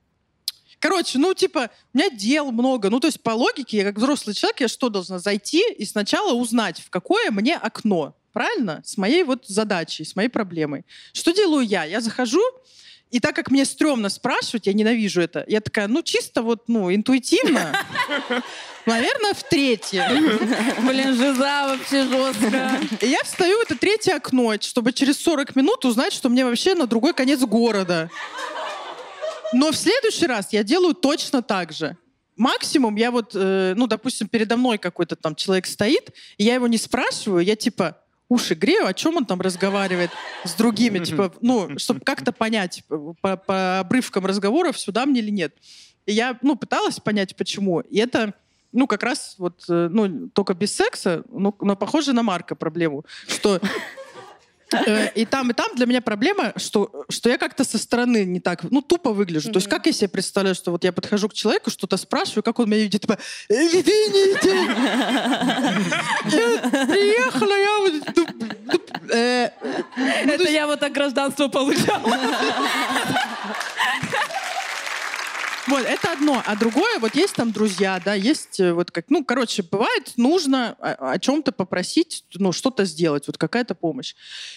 Короче, 0.80 1.18
ну, 1.18 1.34
типа, 1.34 1.70
у 1.92 1.98
меня 1.98 2.08
дел 2.08 2.50
много. 2.52 2.88
Ну, 2.88 3.00
то 3.00 3.06
есть, 3.06 3.22
по 3.22 3.32
логике, 3.32 3.76
я 3.78 3.84
как 3.84 3.98
взрослый 3.98 4.34
человек, 4.34 4.60
я 4.62 4.68
что 4.68 4.88
должна 4.88 5.18
зайти 5.18 5.62
и 5.74 5.84
сначала 5.84 6.32
узнать, 6.32 6.80
в 6.80 6.88
какое 6.88 7.30
мне 7.30 7.56
окно. 7.56 8.16
Правильно? 8.32 8.82
С 8.84 8.96
моей 8.96 9.24
вот 9.24 9.46
задачей, 9.46 10.04
с 10.04 10.14
моей 10.16 10.28
проблемой. 10.28 10.84
Что 11.12 11.32
делаю 11.32 11.66
я? 11.66 11.84
Я 11.84 12.00
захожу 12.00 12.42
И 13.10 13.18
так 13.18 13.34
как 13.34 13.50
мне 13.50 13.64
стрёмно 13.64 14.08
спрашивать, 14.08 14.68
я 14.68 14.72
ненавижу 14.72 15.20
это, 15.20 15.44
я 15.48 15.60
такая, 15.60 15.88
ну, 15.88 16.00
чисто 16.00 16.42
вот, 16.42 16.68
ну, 16.68 16.94
интуитивно, 16.94 17.76
наверное, 18.86 19.34
в 19.34 19.42
третье. 19.42 20.08
Блин, 20.86 21.16
жиза 21.16 21.66
вообще 21.66 22.04
жестко. 22.04 22.80
И 23.00 23.08
я 23.08 23.18
встаю 23.24 23.58
в 23.58 23.62
это 23.62 23.76
третье 23.76 24.14
окно, 24.14 24.54
чтобы 24.60 24.92
через 24.92 25.18
40 25.18 25.56
минут 25.56 25.84
узнать, 25.84 26.12
что 26.12 26.28
мне 26.28 26.44
вообще 26.44 26.76
на 26.76 26.86
другой 26.86 27.12
конец 27.12 27.40
города. 27.40 28.10
Но 29.52 29.72
в 29.72 29.76
следующий 29.76 30.26
раз 30.26 30.52
я 30.52 30.62
делаю 30.62 30.94
точно 30.94 31.42
так 31.42 31.72
же. 31.72 31.96
Максимум 32.36 32.96
я 32.96 33.10
вот, 33.10 33.32
э, 33.34 33.74
ну, 33.76 33.86
допустим, 33.86 34.28
передо 34.28 34.56
мной 34.56 34.78
какой-то 34.78 35.16
там 35.16 35.34
человек 35.34 35.66
стоит, 35.66 36.10
и 36.38 36.44
я 36.44 36.54
его 36.54 36.68
не 36.68 36.78
спрашиваю, 36.78 37.44
я 37.44 37.56
типа 37.56 37.98
уши 38.30 38.54
грею, 38.54 38.86
о 38.86 38.94
чем 38.94 39.16
он 39.16 39.26
там 39.26 39.42
разговаривает 39.42 40.10
с 40.44 40.54
другими, 40.54 40.98
типа, 41.04 41.34
ну, 41.42 41.78
чтобы 41.78 42.00
как-то 42.00 42.32
понять 42.32 42.82
по, 43.20 43.36
по 43.36 43.80
обрывкам 43.80 44.24
разговоров, 44.24 44.78
сюда 44.78 45.04
мне 45.04 45.20
или 45.20 45.30
нет. 45.30 45.54
И 46.06 46.12
я, 46.12 46.38
ну, 46.40 46.56
пыталась 46.56 46.98
понять, 46.98 47.36
почему. 47.36 47.80
И 47.80 47.98
это, 47.98 48.32
ну, 48.72 48.86
как 48.86 49.02
раз 49.02 49.34
вот, 49.36 49.64
э, 49.68 49.88
ну, 49.90 50.28
только 50.28 50.54
без 50.54 50.74
секса, 50.74 51.24
ну, 51.30 51.54
но 51.60 51.76
похоже 51.76 52.14
на 52.14 52.22
Марка 52.22 52.54
проблему, 52.54 53.04
что 53.28 53.60
Э, 53.60 53.99
И 55.14 55.24
там, 55.24 55.50
и 55.50 55.54
там 55.54 55.74
для 55.74 55.86
меня 55.86 56.00
проблема, 56.00 56.52
что, 56.56 57.04
что 57.08 57.28
я 57.28 57.38
как-то 57.38 57.64
со 57.64 57.78
стороны 57.78 58.24
не 58.24 58.40
так, 58.40 58.62
ну, 58.70 58.82
тупо 58.82 59.12
выгляжу. 59.12 59.50
То 59.50 59.58
есть 59.58 59.68
как 59.68 59.86
я 59.86 59.92
себе 59.92 60.08
представляю, 60.08 60.54
что 60.54 60.70
вот 60.70 60.84
я 60.84 60.92
подхожу 60.92 61.28
к 61.28 61.34
человеку, 61.34 61.70
что-то 61.70 61.96
спрашиваю, 61.96 62.42
как 62.42 62.58
он 62.58 62.70
меня 62.70 62.82
видит, 62.82 63.02
типа, 63.02 63.18
«Э, 63.48 63.54
извините, 63.66 64.54
я 66.36 66.86
приехала, 66.86 67.54
я 67.54 67.78
вот... 67.78 67.92
ну, 68.16 68.26
ну, 68.66 68.80
э, 69.12 69.50
Это 70.26 70.50
я 70.50 70.66
вот 70.66 70.80
так 70.80 70.92
гражданство 70.92 71.48
получала. 71.48 72.16
Вот, 75.70 75.86
это 75.86 76.12
одно. 76.12 76.42
А 76.44 76.56
другое, 76.56 76.98
вот 76.98 77.14
есть 77.14 77.34
там 77.34 77.52
друзья, 77.52 78.00
да, 78.04 78.12
есть 78.14 78.58
э, 78.58 78.72
вот 78.72 78.90
как, 78.90 79.04
ну, 79.08 79.24
короче, 79.24 79.62
бывает, 79.62 80.14
нужно 80.16 80.72
о, 80.80 81.12
о 81.12 81.18
чем-то 81.20 81.52
попросить, 81.52 82.24
ну, 82.34 82.50
что-то 82.50 82.84
сделать, 82.84 83.28
вот 83.28 83.38
какая-то 83.38 83.76
помощь. 83.76 84.16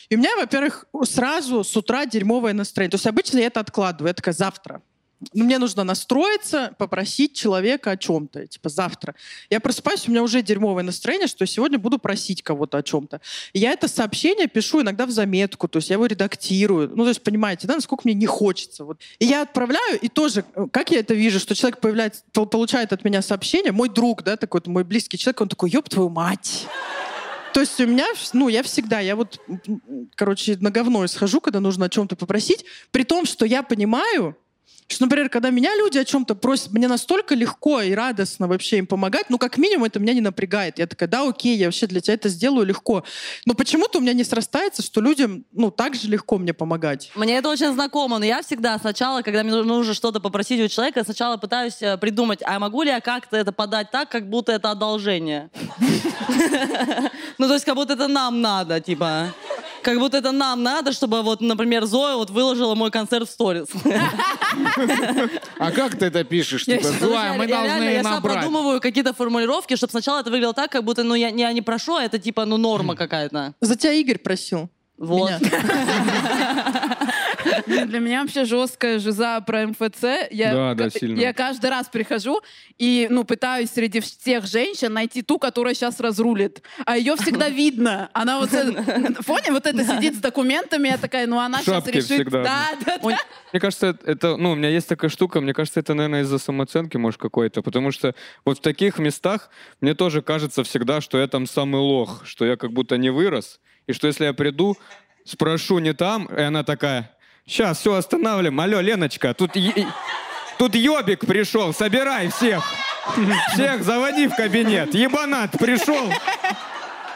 И 0.09 0.15
у 0.15 0.17
меня, 0.17 0.35
во-первых, 0.35 0.85
сразу 1.03 1.63
с 1.63 1.77
утра 1.77 2.07
дерьмовое 2.07 2.53
настроение. 2.53 2.89
То 2.89 2.95
есть 2.95 3.05
обычно 3.05 3.37
я 3.37 3.45
это 3.45 3.59
откладываю, 3.59 4.07
я 4.07 4.13
такая, 4.15 4.33
завтра. 4.33 4.81
Ну, 5.33 5.45
мне 5.45 5.57
нужно 5.57 5.83
настроиться, 5.83 6.73
попросить 6.77 7.33
человека 7.33 7.91
о 7.91 7.97
чем-то, 7.97 8.47
типа 8.47 8.69
завтра. 8.69 9.15
Я 9.49 9.59
просыпаюсь, 9.59 10.07
у 10.07 10.11
меня 10.11 10.23
уже 10.23 10.41
дерьмовое 10.41 10.83
настроение, 10.83 11.27
что 11.27 11.45
сегодня 11.45 11.77
буду 11.79 11.99
просить 11.99 12.41
кого-то 12.41 12.77
о 12.77 12.83
чем-то. 12.83 13.21
И 13.53 13.59
я 13.59 13.71
это 13.71 13.87
сообщение 13.87 14.47
пишу 14.47 14.81
иногда 14.81 15.05
в 15.05 15.11
заметку, 15.11 15.67
то 15.67 15.77
есть 15.77 15.89
я 15.89 15.95
его 15.95 16.05
редактирую. 16.05 16.91
Ну, 16.95 17.03
то 17.03 17.09
есть, 17.09 17.23
понимаете, 17.23 17.67
да, 17.67 17.75
насколько 17.75 18.01
мне 18.05 18.13
не 18.13 18.25
хочется. 18.25 18.83
Вот. 18.85 18.99
И 19.19 19.25
я 19.25 19.41
отправляю, 19.41 19.99
и 19.99 20.09
тоже, 20.09 20.45
э, 20.55 20.67
как 20.71 20.91
я 20.91 20.99
это 20.99 21.13
вижу, 21.13 21.39
что 21.39 21.55
человек 21.55 21.79
появляется, 21.79 22.23
пол- 22.31 22.47
получает 22.47 22.93
от 22.93 23.03
меня 23.03 23.21
сообщение, 23.21 23.71
мой 23.71 23.89
друг, 23.89 24.23
да, 24.23 24.37
такой 24.37 24.61
мой 24.65 24.83
близкий 24.83 25.17
человек, 25.17 25.41
он 25.41 25.49
такой, 25.49 25.69
ёб 25.69 25.89
твою 25.89 26.09
мать. 26.09 26.67
То 27.53 27.59
есть 27.59 27.79
у 27.79 27.85
меня, 27.85 28.07
ну, 28.33 28.47
я 28.47 28.63
всегда, 28.63 28.99
я 28.99 29.15
вот, 29.15 29.39
короче, 30.15 30.57
на 30.59 30.71
говно 30.71 31.05
схожу, 31.07 31.39
когда 31.39 31.59
нужно 31.59 31.85
о 31.85 31.89
чем-то 31.89 32.15
попросить, 32.15 32.65
при 32.89 33.03
том, 33.03 33.25
что 33.25 33.45
я 33.45 33.61
понимаю, 33.61 34.35
что, 34.87 35.05
например, 35.05 35.29
когда 35.29 35.49
меня 35.49 35.75
люди 35.75 35.97
о 35.97 36.05
чем-то 36.05 36.35
просят, 36.35 36.71
мне 36.71 36.87
настолько 36.87 37.35
легко 37.35 37.81
и 37.81 37.93
радостно 37.93 38.47
вообще 38.47 38.77
им 38.77 38.87
помогать, 38.87 39.29
ну, 39.29 39.37
как 39.37 39.57
минимум, 39.57 39.85
это 39.85 39.99
меня 39.99 40.13
не 40.13 40.21
напрягает. 40.21 40.79
Я 40.79 40.87
такая, 40.87 41.09
да, 41.09 41.27
окей, 41.27 41.57
я 41.57 41.67
вообще 41.67 41.87
для 41.87 42.01
тебя 42.01 42.13
это 42.15 42.29
сделаю 42.29 42.65
легко. 42.65 43.03
Но 43.45 43.53
почему-то 43.53 43.99
у 43.99 44.01
меня 44.01 44.13
не 44.13 44.23
срастается, 44.23 44.81
что 44.81 45.01
людям, 45.01 45.45
ну, 45.51 45.71
так 45.71 45.95
же 45.95 46.07
легко 46.07 46.37
мне 46.37 46.53
помогать. 46.53 47.11
Мне 47.15 47.37
это 47.37 47.49
очень 47.49 47.73
знакомо, 47.73 48.19
но 48.19 48.25
я 48.25 48.41
всегда 48.41 48.77
сначала, 48.77 49.21
когда 49.21 49.43
мне 49.43 49.55
нужно 49.63 49.93
что-то 49.93 50.19
попросить 50.19 50.61
у 50.61 50.67
человека, 50.67 51.03
сначала 51.03 51.37
пытаюсь 51.37 51.81
э, 51.81 51.97
придумать, 51.97 52.39
а 52.43 52.59
могу 52.59 52.83
ли 52.83 52.89
я 52.89 53.01
как-то 53.01 53.37
это 53.37 53.51
подать 53.51 53.91
так, 53.91 54.09
как 54.09 54.29
будто 54.29 54.51
это 54.51 54.71
одолжение. 54.71 55.49
Ну, 57.39 57.47
то 57.47 57.55
есть, 57.55 57.65
как 57.65 57.75
будто 57.75 57.93
это 57.93 58.07
нам 58.07 58.41
надо, 58.41 58.79
типа. 58.79 59.33
Как 59.83 59.99
будто 59.99 60.17
это 60.17 60.31
нам 60.31 60.63
надо, 60.63 60.91
чтобы 60.93 61.21
вот, 61.21 61.41
например, 61.41 61.85
Зоя 61.85 62.15
вот 62.15 62.29
выложила 62.29 62.73
мой 62.75 62.89
концерт 62.91 63.27
в 63.27 63.31
сторис. 63.31 63.67
А 65.59 65.71
как 65.71 65.97
ты 65.97 66.05
это 66.05 66.23
пишешь? 66.23 66.63
Я 66.67 66.77
Типа, 66.77 66.89
Зоя, 66.99 67.33
мы 67.33 67.43
Я 67.45 67.47
реально- 67.47 67.67
должны 67.67 67.83
я 67.89 68.03
сам 68.03 68.13
набрать. 68.13 68.35
продумываю 68.37 68.79
какие-то 68.81 69.13
формулировки, 69.13 69.75
чтобы 69.75 69.91
сначала 69.91 70.19
это 70.21 70.29
выглядело 70.29 70.53
так, 70.53 70.71
как 70.71 70.83
будто, 70.83 71.03
ну, 71.03 71.15
я, 71.15 71.29
я 71.29 71.51
не 71.53 71.61
прошу, 71.61 71.95
а 71.95 72.03
это 72.03 72.17
типа, 72.19 72.45
ну, 72.45 72.57
норма 72.57 72.95
какая-то. 72.95 73.53
За 73.61 73.75
тебя 73.75 73.93
Игорь 73.93 74.19
просил. 74.19 74.69
Вот. 74.97 75.31
Для 77.65 77.99
меня 77.99 78.21
вообще 78.21 78.45
жесткая 78.45 78.99
жиза 78.99 79.41
про 79.41 79.67
МФЦ. 79.67 80.03
Я, 80.31 80.53
Да, 80.53 80.73
да, 80.75 80.89
сильно. 80.89 81.19
я 81.19 81.33
каждый 81.33 81.69
раз 81.69 81.87
прихожу 81.87 82.41
и 82.77 83.07
ну, 83.09 83.23
пытаюсь 83.23 83.71
среди 83.71 83.99
всех 83.99 84.45
женщин 84.45 84.93
найти 84.93 85.21
ту, 85.21 85.39
которая 85.39 85.73
сейчас 85.73 85.99
разрулит. 85.99 86.61
А 86.85 86.97
ее 86.97 87.15
всегда 87.15 87.49
видно. 87.63 88.09
Она 88.13 88.39
вот 88.39 88.49
фоне 88.49 89.51
вот 89.51 89.65
это 89.65 89.83
сидит 89.83 90.15
с 90.15 90.19
документами, 90.19 90.89
я 90.89 90.97
такая, 90.97 91.27
ну 91.27 91.39
она 91.39 91.61
сейчас 91.61 91.87
решит. 91.87 92.29
Да, 92.29 92.69
да, 92.85 92.97
да. 92.97 93.17
Мне 93.51 93.59
кажется, 93.59 93.97
это, 94.03 94.35
ну, 94.37 94.51
у 94.51 94.55
меня 94.55 94.69
есть 94.69 94.87
такая 94.87 95.09
штука, 95.09 95.39
мне 95.39 95.53
кажется, 95.53 95.79
это, 95.79 95.93
наверное, 95.93 96.21
из-за 96.21 96.39
самооценки, 96.39 96.97
может, 96.97 97.19
какой-то, 97.19 97.61
потому 97.61 97.91
что 97.91 98.15
вот 98.45 98.57
в 98.57 98.61
таких 98.61 98.97
местах 98.97 99.49
мне 99.79 99.93
тоже 99.93 100.21
кажется 100.21 100.63
всегда, 100.63 101.01
что 101.01 101.19
я 101.19 101.27
там 101.27 101.45
самый 101.45 101.81
лох, 101.81 102.23
что 102.25 102.45
я 102.45 102.57
как 102.57 102.71
будто 102.73 102.97
не 102.97 103.11
вырос, 103.11 103.59
и 103.85 103.93
что 103.93 104.07
если 104.07 104.25
я 104.25 104.33
приду, 104.33 104.75
спрошу 105.25 105.79
не 105.79 105.93
там, 105.93 106.25
и 106.25 106.41
она 106.41 106.63
такая, 106.63 107.15
сейчас, 107.45 107.79
все, 107.79 107.93
останавливаем, 107.95 108.59
алло, 108.59 108.79
Леночка, 108.79 109.33
тут, 109.33 109.51
тут 110.57 110.75
ёбик 110.75 111.25
пришел, 111.25 111.73
собирай 111.73 112.29
всех, 112.29 112.63
всех 113.53 113.83
заводи 113.83 114.27
в 114.27 114.35
кабинет, 114.35 114.93
ебанат 114.93 115.51
пришел. 115.51 116.11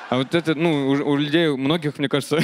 А 0.09 0.17
вот 0.17 0.33
это, 0.33 0.55
ну, 0.55 0.87
у, 0.89 0.91
у 1.11 1.15
людей, 1.17 1.47
у 1.47 1.57
многих, 1.57 1.97
мне 1.99 2.07
кажется, 2.07 2.39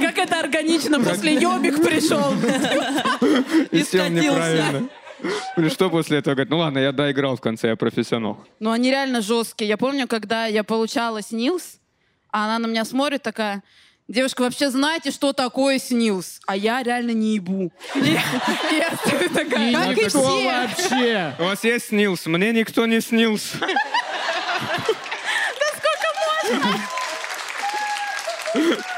Как 0.00 0.18
это 0.18 0.40
органично 0.40 1.00
после 1.00 1.34
ёбик 1.36 1.82
пришел. 1.82 2.34
и 3.70 3.82
скатился. 3.82 4.82
Или 5.56 5.68
что 5.68 5.88
после 5.88 6.18
этого 6.18 6.34
говорит, 6.34 6.50
ну 6.50 6.58
ладно, 6.58 6.78
я 6.78 6.92
доиграл 6.92 7.36
в 7.36 7.40
конце, 7.40 7.68
я 7.68 7.76
профессионал. 7.76 8.44
Ну, 8.58 8.72
они 8.72 8.90
реально 8.90 9.20
жесткие. 9.22 9.68
Я 9.68 9.76
помню, 9.76 10.08
когда 10.08 10.46
я 10.46 10.64
получала 10.64 11.22
снилс, 11.22 11.78
а 12.30 12.46
она 12.46 12.58
на 12.58 12.66
меня 12.66 12.84
смотрит 12.84 13.22
такая, 13.22 13.62
девушка, 14.12 14.42
вообще 14.42 14.70
знаете, 14.70 15.10
что 15.10 15.32
такое 15.32 15.78
снилс? 15.78 16.40
А 16.46 16.54
я 16.54 16.82
реально 16.82 17.12
не 17.12 17.36
ебу. 17.36 17.72
Я 17.94 18.22
такая, 19.34 19.72
как 19.72 19.98
и 19.98 20.08
все. 20.08 20.44
вообще. 20.44 21.34
У 21.38 21.44
вас 21.44 21.64
есть 21.64 21.88
снился? 21.88 22.28
Мне 22.30 22.52
никто 22.52 22.86
не 22.86 23.00
снился. 23.00 23.58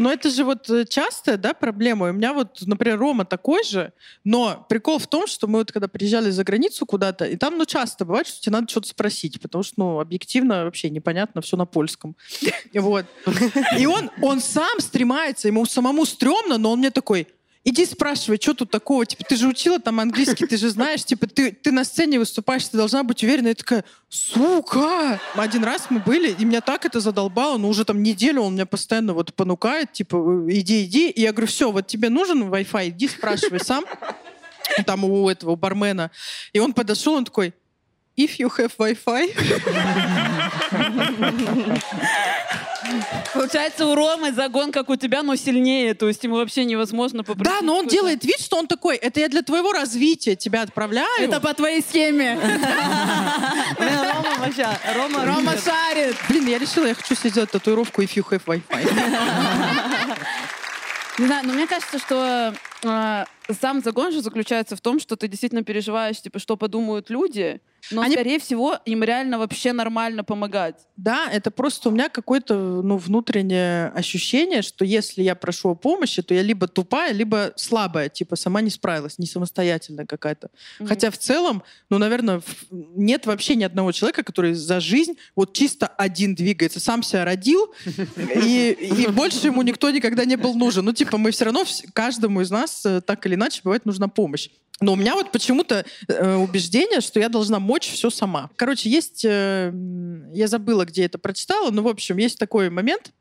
Но 0.00 0.10
это 0.10 0.30
же 0.30 0.44
вот 0.44 0.70
э, 0.70 0.86
частая, 0.86 1.36
да, 1.36 1.52
проблема. 1.52 2.08
У 2.08 2.12
меня 2.12 2.32
вот, 2.32 2.62
например, 2.62 2.98
Рома 2.98 3.26
такой 3.26 3.62
же, 3.62 3.92
но 4.24 4.64
прикол 4.66 4.98
в 4.98 5.06
том, 5.06 5.26
что 5.26 5.46
мы 5.46 5.58
вот 5.58 5.72
когда 5.72 5.88
приезжали 5.88 6.30
за 6.30 6.42
границу 6.42 6.86
куда-то, 6.86 7.26
и 7.26 7.36
там, 7.36 7.58
ну, 7.58 7.66
часто 7.66 8.06
бывает, 8.06 8.26
что 8.26 8.40
тебе 8.40 8.52
надо 8.52 8.70
что-то 8.70 8.88
спросить, 8.88 9.38
потому 9.42 9.62
что, 9.62 9.74
ну, 9.76 10.00
объективно 10.00 10.64
вообще 10.64 10.88
непонятно, 10.88 11.42
все 11.42 11.58
на 11.58 11.66
польском. 11.66 12.16
Вот. 12.72 13.04
И 13.78 13.84
он, 13.84 14.10
он 14.22 14.40
сам 14.40 14.80
стремается, 14.80 15.48
ему 15.48 15.66
самому 15.66 16.06
стрёмно, 16.06 16.56
но 16.56 16.72
он 16.72 16.78
мне 16.78 16.90
такой, 16.90 17.28
иди 17.64 17.84
спрашивай, 17.84 18.38
что 18.40 18.54
тут 18.54 18.70
такого, 18.70 19.04
типа, 19.04 19.24
ты 19.24 19.36
же 19.36 19.46
учила 19.46 19.78
там 19.78 20.00
английский, 20.00 20.46
ты 20.46 20.56
же 20.56 20.70
знаешь, 20.70 21.04
типа, 21.04 21.26
ты, 21.26 21.52
ты 21.52 21.72
на 21.72 21.84
сцене 21.84 22.18
выступаешь, 22.18 22.66
ты 22.66 22.76
должна 22.76 23.02
быть 23.02 23.22
уверена. 23.22 23.48
Я 23.48 23.54
такая, 23.54 23.84
сука! 24.08 25.20
Один 25.34 25.64
раз 25.64 25.86
мы 25.90 26.00
были, 26.00 26.32
и 26.32 26.44
меня 26.44 26.60
так 26.60 26.86
это 26.86 27.00
задолбало, 27.00 27.58
но 27.58 27.68
уже 27.68 27.84
там 27.84 28.02
неделю 28.02 28.42
он 28.42 28.54
меня 28.54 28.66
постоянно 28.66 29.14
вот 29.14 29.34
понукает, 29.34 29.92
типа, 29.92 30.46
иди, 30.48 30.84
иди. 30.84 31.10
И 31.10 31.22
я 31.22 31.32
говорю, 31.32 31.48
все, 31.48 31.70
вот 31.70 31.86
тебе 31.86 32.08
нужен 32.08 32.42
Wi-Fi, 32.44 32.88
иди 32.88 33.08
спрашивай 33.08 33.60
сам. 33.60 33.84
Там 34.86 35.04
у 35.04 35.28
этого, 35.28 35.56
бармена. 35.56 36.10
И 36.52 36.60
он 36.60 36.72
подошел, 36.72 37.14
он 37.14 37.24
такой, 37.24 37.52
if 38.16 38.38
you 38.38 38.48
have 38.56 38.72
Wi-Fi. 38.78 39.34
Получается, 43.32 43.86
у 43.86 43.94
Ромы 43.94 44.32
загон, 44.32 44.72
как 44.72 44.88
у 44.90 44.96
тебя, 44.96 45.22
но 45.22 45.36
сильнее. 45.36 45.94
То 45.94 46.08
есть 46.08 46.22
ему 46.24 46.36
вообще 46.36 46.64
невозможно 46.64 47.24
попросить. 47.24 47.60
Да, 47.60 47.64
но 47.64 47.76
он 47.76 47.86
делает 47.86 48.24
вид, 48.24 48.40
что 48.40 48.56
он 48.56 48.66
такой, 48.66 48.96
это 48.96 49.20
я 49.20 49.28
для 49.28 49.42
твоего 49.42 49.72
развития 49.72 50.36
тебя 50.36 50.62
отправляю. 50.62 51.08
Это 51.18 51.40
по 51.40 51.54
твоей 51.54 51.82
схеме. 51.82 52.38
Блин, 53.78 53.98
Рома 53.98 54.34
вообще, 54.38 54.66
Рома... 54.94 55.24
Рома 55.24 55.56
шарит. 55.56 56.16
Блин, 56.28 56.46
я 56.46 56.58
решила, 56.58 56.86
я 56.86 56.94
хочу 56.94 57.14
себе 57.14 57.30
сделать 57.30 57.50
татуировку 57.50 58.02
if 58.02 58.14
you 58.14 58.24
have 58.28 58.44
Wi-Fi. 58.44 60.16
Не 61.18 61.26
знаю, 61.26 61.46
но 61.46 61.52
мне 61.52 61.66
кажется, 61.66 61.98
что 61.98 62.54
э, 62.82 63.24
сам 63.60 63.82
загон 63.82 64.10
же 64.10 64.22
заключается 64.22 64.74
в 64.74 64.80
том, 64.80 64.98
что 64.98 65.16
ты 65.16 65.28
действительно 65.28 65.62
переживаешь, 65.62 66.20
типа, 66.20 66.38
что 66.38 66.56
подумают 66.56 67.10
люди, 67.10 67.60
Но, 67.90 68.02
Они- 68.02 68.14
скорее 68.14 68.38
всего, 68.38 68.78
им 68.84 69.02
реально 69.02 69.38
вообще 69.38 69.72
нормально 69.72 70.24
помогать. 70.24 70.76
Да, 70.96 71.28
это 71.30 71.50
просто 71.50 71.88
у 71.88 71.92
меня 71.92 72.08
какое-то 72.08 72.82
ну, 72.82 72.96
внутреннее 72.96 73.88
ощущение, 73.88 74.62
что 74.62 74.84
если 74.84 75.22
я 75.22 75.34
прошу 75.34 75.70
о 75.70 75.74
помощи, 75.74 76.22
то 76.22 76.34
я 76.34 76.42
либо 76.42 76.68
тупая, 76.68 77.12
либо 77.12 77.52
слабая, 77.56 78.08
типа 78.08 78.36
сама 78.36 78.60
не 78.60 78.70
справилась, 78.70 79.18
не 79.18 79.26
самостоятельная 79.26 80.06
какая-то. 80.06 80.50
Мгм. 80.78 80.88
Хотя 80.88 81.10
в 81.10 81.18
целом, 81.18 81.62
ну, 81.88 81.98
наверное, 81.98 82.42
нет 82.70 83.26
вообще 83.26 83.54
ни 83.54 83.64
одного 83.64 83.92
человека, 83.92 84.22
который 84.22 84.54
за 84.54 84.80
жизнь 84.80 85.16
вот 85.34 85.52
чисто 85.52 85.86
один 85.86 86.34
двигается, 86.34 86.80
сам 86.80 87.02
себя 87.02 87.24
родил, 87.24 87.72
и, 88.16 88.76
и 88.80 89.06
больше 89.08 89.46
ему 89.46 89.62
никто 89.62 89.90
никогда 89.90 90.24
не 90.24 90.36
был 90.36 90.54
нужен. 90.54 90.84
Ну, 90.84 90.92
типа, 90.92 91.18
мы 91.18 91.30
все 91.30 91.46
равно, 91.46 91.64
каждому 91.92 92.40
из 92.40 92.50
нас 92.50 92.84
э, 92.84 93.00
так 93.00 93.24
или 93.26 93.34
иначе 93.34 93.60
бывает 93.64 93.86
нужна 93.86 94.08
помощь. 94.08 94.48
Но 94.80 94.92
у 94.94 94.96
меня 94.96 95.14
вот 95.14 95.30
почему-то 95.30 95.84
э, 96.08 96.34
убеждение, 96.36 97.00
что 97.00 97.20
я 97.20 97.28
должна 97.28 97.58
мочь 97.58 97.90
все 97.90 98.08
сама. 98.10 98.50
Короче, 98.56 98.88
есть... 98.88 99.24
э, 99.24 99.72
я 100.32 100.48
забыла, 100.48 100.84
где 100.86 101.04
это 101.04 101.18
прочитала, 101.18 101.70
но, 101.70 101.82
в 101.82 101.88
общем, 101.88 102.16
есть 102.16 102.38
такой 102.38 102.70
момент, 102.70 103.12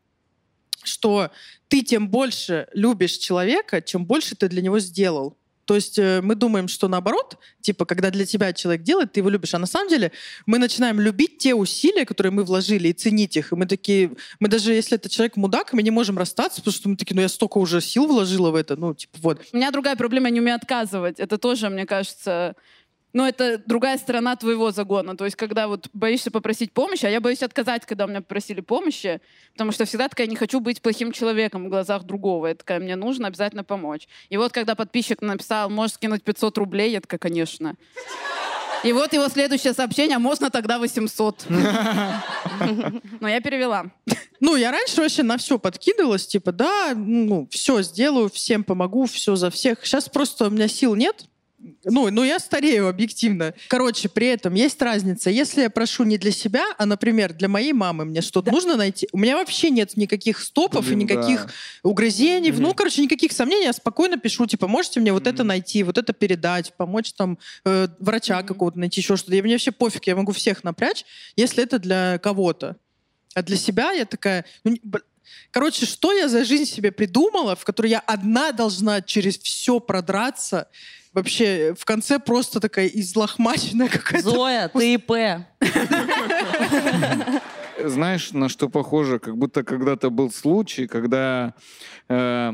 что 0.83 1.31
ты 1.67 1.81
тем 1.81 2.09
больше 2.09 2.67
любишь 2.73 3.17
человека, 3.17 3.81
чем 3.81 4.05
больше 4.05 4.35
ты 4.35 4.47
для 4.47 4.61
него 4.61 4.79
сделал. 4.79 5.37
То 5.69 5.75
есть 5.75 5.99
э, 5.99 6.21
мы 6.23 6.33
думаем, 6.33 6.67
что 6.67 6.87
наоборот, 6.87 7.37
типа, 7.61 7.85
когда 7.85 8.09
для 8.09 8.25
тебя 8.25 8.53
человек 8.53 8.81
делает, 8.81 9.13
ты 9.13 9.19
его 9.19 9.29
любишь. 9.29 9.53
А 9.53 9.59
на 9.59 9.67
самом 9.67 9.87
деле 9.87 10.11
мы 10.47 10.57
начинаем 10.57 10.99
любить 10.99 11.37
те 11.37 11.53
усилия, 11.53 12.05
которые 12.05 12.31
мы 12.31 12.43
вложили, 12.43 12.87
и 12.87 12.93
ценить 12.93 13.37
их. 13.37 13.51
И 13.51 13.55
мы 13.55 13.67
такие, 13.67 14.13
мы 14.39 14.47
даже 14.47 14.73
если 14.73 14.97
это 14.97 15.09
человек 15.09 15.35
мудак, 15.37 15.73
мы 15.73 15.83
не 15.83 15.91
можем 15.91 16.17
расстаться, 16.17 16.61
потому 16.61 16.73
что 16.73 16.89
мы 16.89 16.95
такие, 16.95 17.13
ну 17.13 17.21
я 17.21 17.29
столько 17.29 17.59
уже 17.59 17.81
сил 17.81 18.07
вложила 18.07 18.49
в 18.49 18.55
это, 18.55 18.77
ну 18.77 18.95
типа 18.95 19.19
вот. 19.21 19.41
У 19.53 19.57
меня 19.57 19.69
другая 19.69 19.95
проблема, 19.95 20.29
я 20.29 20.31
не 20.31 20.39
умею 20.39 20.55
отказывать. 20.55 21.19
Это 21.19 21.37
тоже, 21.37 21.69
мне 21.69 21.85
кажется, 21.85 22.55
ну, 23.11 23.25
это 23.25 23.57
другая 23.65 23.97
сторона 23.97 24.35
твоего 24.35 24.71
загона. 24.71 25.17
То 25.17 25.25
есть, 25.25 25.35
когда 25.35 25.67
вот 25.67 25.89
боишься 25.93 26.29
попросить 26.29 26.71
помощи, 26.71 27.05
а 27.05 27.09
я 27.09 27.19
боюсь 27.19 27.41
отказать, 27.41 27.85
когда 27.85 28.05
у 28.05 28.07
меня 28.07 28.21
попросили 28.21 28.61
помощи, 28.61 29.19
потому 29.53 29.71
что 29.71 29.85
всегда 29.85 30.07
такая, 30.09 30.27
не 30.27 30.35
хочу 30.35 30.59
быть 30.59 30.81
плохим 30.81 31.11
человеком 31.11 31.65
в 31.65 31.69
глазах 31.69 32.03
другого. 32.03 32.47
Я 32.47 32.55
такая, 32.55 32.79
мне 32.79 32.95
нужно 32.95 33.27
обязательно 33.27 33.63
помочь. 33.63 34.07
И 34.29 34.37
вот, 34.37 34.51
когда 34.51 34.75
подписчик 34.75 35.21
написал, 35.21 35.69
можешь 35.69 35.95
скинуть 35.95 36.23
500 36.23 36.57
рублей, 36.59 36.91
я 36.91 37.01
такая, 37.01 37.19
конечно. 37.19 37.75
И 38.83 38.93
вот 38.93 39.11
его 39.11 39.27
следующее 39.27 39.73
сообщение, 39.73 40.15
а 40.15 40.19
можно 40.19 40.49
тогда 40.49 40.79
800. 40.79 41.45
Но 43.19 43.27
я 43.27 43.41
перевела. 43.41 43.87
Ну, 44.39 44.55
я 44.55 44.71
раньше 44.71 45.01
вообще 45.01 45.23
на 45.23 45.37
все 45.37 45.59
подкидывалась, 45.59 46.27
типа, 46.27 46.53
да, 46.53 46.93
ну, 46.95 47.47
все 47.51 47.81
сделаю, 47.81 48.29
всем 48.29 48.63
помогу, 48.63 49.05
все 49.05 49.35
за 49.35 49.49
всех. 49.49 49.85
Сейчас 49.85 50.07
просто 50.07 50.47
у 50.47 50.49
меня 50.49 50.67
сил 50.69 50.95
нет. 50.95 51.25
Ну, 51.83 52.09
ну, 52.09 52.23
я 52.23 52.39
старею 52.39 52.87
объективно. 52.87 53.53
Короче, 53.67 54.07
при 54.07 54.27
этом 54.27 54.53
есть 54.53 54.81
разница. 54.81 55.29
Если 55.29 55.61
я 55.61 55.69
прошу 55.69 56.03
не 56.05 56.17
для 56.17 56.31
себя, 56.31 56.63
а, 56.77 56.85
например, 56.85 57.33
для 57.33 57.49
моей 57.49 57.73
мамы 57.73 58.05
мне 58.05 58.21
что-то 58.21 58.51
нужно 58.51 58.77
найти, 58.77 59.09
у 59.11 59.17
меня 59.17 59.35
вообще 59.35 59.69
нет 59.69 59.97
никаких 59.97 60.39
стопов 60.39 60.85
Блин, 60.85 60.99
и 60.99 61.03
никаких 61.03 61.45
да. 61.45 61.51
угрызений. 61.83 62.51
Ну, 62.51 62.73
короче, 62.73 63.01
никаких 63.01 63.33
сомнений. 63.33 63.65
Я 63.65 63.73
спокойно 63.73 64.17
пишу, 64.17 64.45
типа, 64.45 64.67
можете 64.67 65.01
мне 65.01 65.11
вот 65.11 65.27
это 65.27 65.43
найти, 65.43 65.83
вот 65.83 65.97
это 65.97 66.13
передать, 66.13 66.73
помочь 66.77 67.11
там 67.13 67.37
э, 67.65 67.89
врача 67.99 68.41
какого-то 68.43 68.79
найти, 68.79 69.01
еще 69.01 69.17
что-то. 69.17 69.35
И 69.35 69.41
мне 69.41 69.53
вообще 69.53 69.71
пофиг, 69.71 70.07
я 70.07 70.15
могу 70.15 70.31
всех 70.31 70.63
напрячь, 70.63 71.03
если 71.35 71.63
это 71.63 71.77
для 71.79 72.19
кого-то. 72.19 72.77
А 73.33 73.43
для 73.43 73.57
себя 73.57 73.91
я 73.91 74.05
такая... 74.05 74.45
ну, 74.63 74.77
Короче, 75.51 75.85
что 75.85 76.11
я 76.11 76.27
за 76.27 76.43
жизнь 76.45 76.65
себе 76.65 76.91
придумала, 76.91 77.55
в 77.55 77.63
которой 77.63 77.87
я 77.87 77.99
одна 77.99 78.51
должна 78.51 79.01
через 79.01 79.37
все 79.37 79.79
продраться? 79.79 80.67
Вообще, 81.13 81.73
в 81.77 81.85
конце 81.85 82.19
просто 82.19 82.59
такая 82.59 82.87
излохмаченная 82.87 83.87
какая-то... 83.89 84.29
Зоя, 84.29 84.69
ты 84.69 84.93
ИП. 84.93 85.11
Знаешь, 87.83 88.31
на 88.31 88.49
что 88.49 88.69
похоже? 88.69 89.19
Как 89.19 89.37
будто 89.37 89.63
когда-то 89.63 90.09
был 90.09 90.31
случай, 90.31 90.85
когда 90.87 91.53
э, 92.09 92.53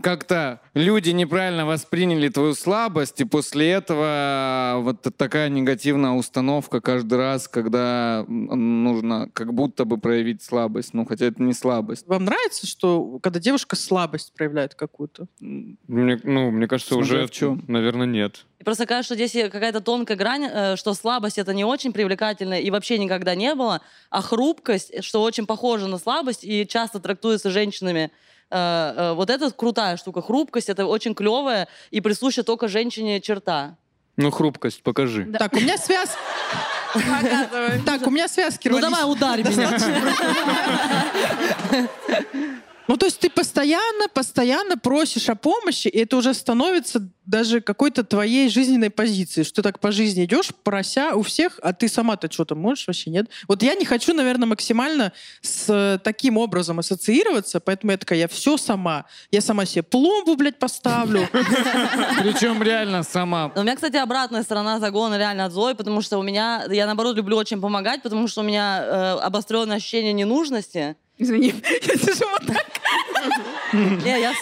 как-то 0.00 0.60
люди 0.74 1.10
неправильно 1.10 1.66
восприняли 1.66 2.28
твою 2.28 2.54
слабость, 2.54 3.20
и 3.20 3.24
после 3.24 3.70
этого 3.70 4.76
вот 4.80 5.06
такая 5.16 5.48
негативная 5.48 6.12
установка 6.12 6.80
каждый 6.80 7.18
раз, 7.18 7.48
когда 7.48 8.24
нужно 8.28 9.28
как 9.32 9.54
будто 9.54 9.84
бы 9.84 9.98
проявить 9.98 10.42
слабость. 10.42 10.94
Ну, 10.94 11.04
хотя 11.06 11.26
это 11.26 11.42
не 11.42 11.52
слабость. 11.52 12.06
Вам 12.06 12.24
нравится, 12.24 12.66
что 12.66 13.18
когда 13.22 13.40
девушка 13.40 13.76
слабость 13.76 14.32
проявляет 14.34 14.74
какую-то? 14.74 15.26
Мне, 15.40 16.20
ну, 16.22 16.50
мне 16.50 16.68
кажется, 16.68 16.94
Смотря 16.94 17.16
уже, 17.18 17.26
в 17.26 17.30
чём. 17.30 17.64
наверное, 17.68 18.06
нет. 18.06 18.44
И 18.58 18.64
просто 18.64 18.86
кажется, 18.86 19.14
что 19.14 19.26
здесь 19.26 19.50
какая-то 19.50 19.80
тонкая 19.80 20.16
грань, 20.16 20.48
э, 20.50 20.76
что 20.76 20.94
слабость 20.94 21.38
это 21.38 21.52
не 21.52 21.64
очень 21.64 21.92
привлекательно 21.92 22.60
и 22.60 22.70
вообще 22.70 22.98
никогда 22.98 23.34
не 23.34 23.54
было, 23.54 23.80
а 24.10 24.22
хрупкость, 24.22 25.04
что 25.04 25.22
очень 25.22 25.46
похоже 25.46 25.88
на 25.88 25.98
слабость 25.98 26.44
и 26.44 26.66
часто 26.66 26.98
трактуется 27.00 27.50
женщинами. 27.50 28.10
Э, 28.50 28.94
э, 28.96 29.12
Вот 29.14 29.30
это 29.30 29.50
крутая 29.50 29.96
штука. 29.96 30.22
Хрупкость 30.22 30.68
это 30.68 30.86
очень 30.86 31.14
клевая 31.14 31.68
и 31.90 32.00
присуща 32.00 32.42
только 32.42 32.68
женщине 32.68 33.20
черта. 33.20 33.76
Ну, 34.16 34.30
хрупкость, 34.30 34.82
покажи. 34.82 35.24
Да. 35.24 35.38
Так, 35.40 35.54
у 35.54 35.60
меня 35.60 35.76
связь... 35.76 36.10
Так, 37.84 38.06
у 38.06 38.10
меня 38.10 38.28
связки 38.28 38.68
Ну 38.68 38.80
давай 38.80 39.02
ударь 39.10 39.42
меня. 39.42 39.78
Ну, 42.88 42.96
то 42.96 43.06
есть 43.06 43.18
ты 43.18 43.28
постоянно, 43.30 44.08
постоянно 44.12 44.76
просишь 44.76 45.28
о 45.28 45.34
помощи, 45.34 45.88
и 45.88 45.98
это 45.98 46.16
уже 46.16 46.34
становится 46.34 47.08
даже 47.26 47.60
какой-то 47.60 48.04
твоей 48.04 48.48
жизненной 48.48 48.90
позицией, 48.90 49.44
что 49.44 49.56
ты 49.56 49.62
так 49.62 49.80
по 49.80 49.90
жизни 49.90 50.24
идешь, 50.24 50.50
прося 50.62 51.14
у 51.14 51.22
всех, 51.22 51.58
а 51.62 51.72
ты 51.72 51.88
сама-то 51.88 52.30
что-то 52.30 52.54
можешь 52.54 52.86
вообще, 52.86 53.10
нет? 53.10 53.26
Вот 53.48 53.62
я 53.62 53.74
не 53.74 53.84
хочу, 53.84 54.14
наверное, 54.14 54.46
максимально 54.46 55.12
с 55.40 55.66
э, 55.68 55.98
таким 56.02 56.38
образом 56.38 56.78
ассоциироваться, 56.78 57.58
поэтому 57.58 57.90
я 57.90 57.98
такая, 57.98 58.20
я 58.20 58.28
все 58.28 58.56
сама. 58.56 59.06
Я 59.32 59.40
сама 59.40 59.66
себе 59.66 59.82
пломбу, 59.82 60.36
блядь, 60.36 60.58
поставлю. 60.58 61.28
Причем 61.32 62.62
реально 62.62 63.02
сама. 63.02 63.52
У 63.56 63.62
меня, 63.62 63.74
кстати, 63.74 63.96
обратная 63.96 64.44
сторона 64.44 64.78
загона 64.78 65.18
реально 65.18 65.46
от 65.46 65.52
Зои, 65.52 65.72
потому 65.72 66.02
что 66.02 66.18
у 66.18 66.22
меня, 66.22 66.64
я 66.70 66.86
наоборот 66.86 67.16
люблю 67.16 67.36
очень 67.36 67.60
помогать, 67.60 68.02
потому 68.02 68.28
что 68.28 68.42
у 68.42 68.44
меня 68.44 68.84
э, 68.84 69.18
обостренное 69.18 69.76
ощущение 69.76 70.12
ненужности. 70.12 70.96
Извини, 71.18 71.54
я 71.82 71.96
сижу 71.96 72.24
вот 72.30 72.46
так 72.46 72.66
Не, 73.72 74.20
я... 74.20 74.32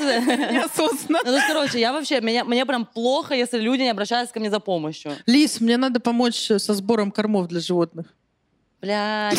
неосознанно. 0.51 1.21
Ну, 1.25 1.39
короче, 1.49 1.79
я 1.79 1.93
вообще, 1.93 2.21
мне 2.21 2.67
прям 2.67 2.85
плохо, 2.85 3.35
если 3.35 3.59
люди 3.59 3.83
не 3.83 3.91
обращаются 3.91 4.35
ко 4.35 4.41
мне 4.41 4.51
за 4.51 4.61
помощью. 4.61 5.13
Лис, 5.27 5.61
мне 5.61 5.77
надо 5.77 6.01
помочь 6.01 6.51
э, 6.51 6.59
со 6.59 6.75
сбором 6.75 7.11
кормов 7.11 7.47
для 7.49 7.61
животных. 7.61 8.07
Блядь. 8.81 9.39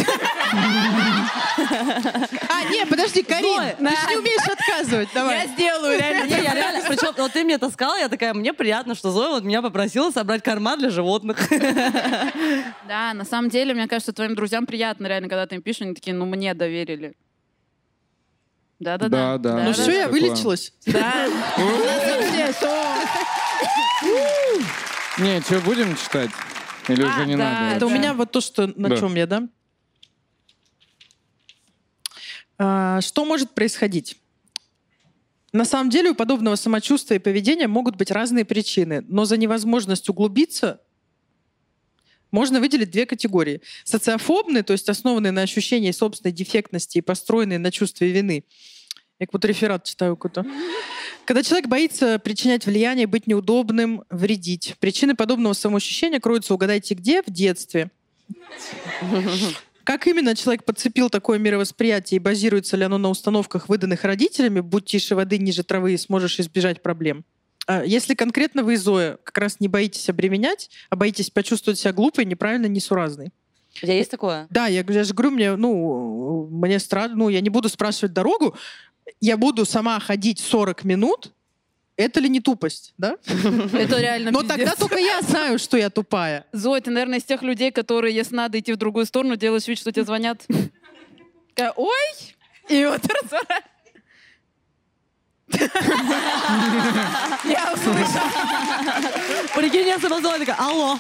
А, 2.50 2.64
не, 2.72 2.86
подожди, 2.88 3.22
Карин, 3.22 3.54
Зоя, 3.56 3.76
ты 3.78 3.86
же 3.90 4.08
не 4.10 4.18
умеешь 4.18 4.48
отказывать, 4.48 5.10
Я 5.14 5.20
давай. 5.22 5.48
сделаю, 5.50 6.00
реально. 6.00 6.24
Не, 6.24 6.44
я 6.44 6.54
реально, 6.56 6.84
причем, 6.88 7.14
вот 7.16 7.32
ты 7.32 7.44
мне 7.44 7.58
таскала, 7.58 7.96
я 7.98 8.10
такая, 8.10 8.34
мне 8.34 8.54
приятно, 8.54 8.96
что 8.96 9.12
Зоя 9.12 9.30
вот 9.30 9.44
меня 9.44 9.62
попросила 9.62 10.10
собрать 10.10 10.42
корма 10.44 10.78
для 10.78 10.90
животных. 10.90 11.38
Да, 12.88 13.14
на 13.14 13.24
самом 13.26 13.50
деле, 13.50 13.74
мне 13.74 13.88
кажется, 13.88 14.14
твоим 14.14 14.36
друзьям 14.36 14.66
приятно 14.66 15.08
реально, 15.08 15.30
когда 15.30 15.46
ты 15.46 15.56
им 15.56 15.62
пишешь, 15.62 15.82
они 15.84 15.94
такие, 15.94 16.16
ну, 16.16 16.26
мне 16.26 16.54
доверили. 16.54 17.14
Да-да-да. 18.80 19.38
Да, 19.38 19.56
да. 19.56 19.64
Ну 19.64 19.74
да, 19.74 19.74
все, 19.74 19.92
я 19.92 20.08
вылечилась. 20.10 20.74
Да. 20.86 21.28
Не, 25.18 25.40
что, 25.42 25.62
будем 25.62 25.96
читать? 25.96 26.30
Или 26.90 27.04
А, 27.04 27.08
уже 27.08 27.26
не 27.26 27.38
да, 27.38 27.44
надо? 27.52 27.76
Это 27.78 27.86
у 27.86 27.90
Да. 27.90 27.96
меня 27.98 28.14
вот 28.14 28.32
то, 28.32 28.42
что 28.42 28.68
на 28.68 28.90
Да. 28.90 28.98
чем 28.98 29.16
я, 29.16 29.26
да? 29.26 29.48
А, 32.58 33.02
Что 33.02 33.26
может 33.26 33.52
происходить? 33.56 34.18
На 35.52 35.64
самом 35.66 35.90
деле 35.90 36.10
у 36.12 36.16
подобного 36.16 36.56
самочувствия 36.56 37.16
и 37.18 37.20
поведения 37.20 37.68
могут 37.68 37.96
быть 37.96 38.12
разные 38.12 38.44
причины, 38.44 39.06
но 39.08 39.24
за 39.24 39.38
невозможность 39.38 40.10
углубиться 40.10 40.82
можно 42.32 42.60
выделить 42.60 42.92
две 42.92 43.06
категории. 43.06 43.62
Социофобные, 43.86 44.64
то 44.64 44.74
есть 44.74 44.90
основанные 44.90 45.32
на 45.32 45.42
ощущении 45.44 45.92
собственной 45.92 46.34
дефектности 46.34 46.98
и 46.98 47.02
построенные 47.02 47.60
на 47.60 47.72
чувстве 47.72 48.12
вины. 48.12 48.44
Я 49.20 49.28
как 49.28 49.32
будто 49.32 49.48
реферат 49.48 49.84
читаю 49.84 50.16
какой-то. 50.18 50.46
Когда 51.26 51.42
человек 51.42 51.68
боится 51.68 52.20
причинять 52.20 52.66
влияние, 52.66 53.08
быть 53.08 53.28
неудобным, 53.28 54.04
вредить. 54.10 54.76
Причины 54.80 55.16
подобного 55.16 55.54
самоощущения 55.54 56.20
кроются, 56.20 56.54
угадайте 56.54 56.94
где, 56.96 57.24
в 57.24 57.28
детстве. 57.28 57.90
Как 59.84 60.08
именно 60.08 60.36
человек 60.36 60.66
подцепил 60.66 61.10
такое 61.10 61.38
мировосприятие 61.38 62.18
и 62.18 62.20
базируется 62.20 62.76
ли 62.76 62.84
оно 62.84 62.98
на 62.98 63.10
установках, 63.10 63.70
выданных 63.70 64.04
родителями, 64.04 64.60
будь 64.60 64.86
тише 64.86 65.16
воды, 65.16 65.38
ниже 65.38 65.64
травы, 65.64 65.94
и 65.94 65.98
сможешь 65.98 66.40
избежать 66.40 66.82
проблем? 66.82 67.24
А 67.68 67.84
Если 67.84 68.16
конкретно 68.16 68.64
вы, 68.64 68.78
Зоя, 68.78 69.18
как 69.24 69.38
раз 69.38 69.60
не 69.60 69.68
боитесь 69.68 70.10
обременять, 70.10 70.70
а 70.90 70.96
боитесь 70.96 71.30
почувствовать 71.30 71.80
себя 71.80 71.94
глупой, 71.94 72.26
неправильно, 72.26 72.66
несуразной. 72.66 73.32
У 73.76 73.80
тебя 73.86 73.94
есть 73.94 74.12
такое? 74.12 74.48
Да, 74.50 74.68
я, 74.68 74.84
я 74.88 75.04
же 75.04 75.14
говорю, 75.14 75.32
мне, 75.32 75.56
ну, 75.56 76.48
мне 76.50 76.80
страшно, 76.80 77.16
ну, 77.18 77.30
я 77.30 77.42
не 77.42 77.50
буду 77.50 77.70
спрашивать 77.70 78.14
дорогу, 78.14 78.56
я 79.22 79.38
буду 79.38 79.66
сама 79.66 80.00
ходить 80.00 80.40
40 80.40 80.84
минут, 80.84 81.32
Это 81.98 82.20
ли 82.20 82.28
не 82.30 82.42
тупость, 82.42 82.94
да? 82.98 83.16
Это 83.26 84.00
реально 84.02 84.32
Но 84.32 84.42
пиздец. 84.42 84.58
тогда 84.58 84.76
только 84.76 84.98
я 84.98 85.22
знаю, 85.22 85.58
что 85.60 85.78
я 85.78 85.90
тупая. 85.90 86.46
Зоя, 86.52 86.82
ты, 86.82 86.92
наверное, 86.92 87.20
из 87.20 87.24
тех 87.24 87.42
людей, 87.42 87.72
которые, 87.72 88.14
если 88.14 88.36
надо 88.36 88.60
идти 88.60 88.74
в 88.74 88.78
другую 88.78 89.06
сторону, 89.06 89.38
делаешь 89.38 89.68
вид, 89.68 89.80
что 89.80 89.92
тебе 89.92 90.04
звонят. 90.04 90.46
Такая, 91.54 91.72
Ой! 91.78 92.36
И 92.68 92.86
вот. 92.86 93.02
Я 97.46 97.72
услышала. 97.74 98.32
Прикинь, 99.56 99.88
я 99.88 100.00
сама 100.00 100.20
такая, 100.22 100.56
алло. 100.58 100.98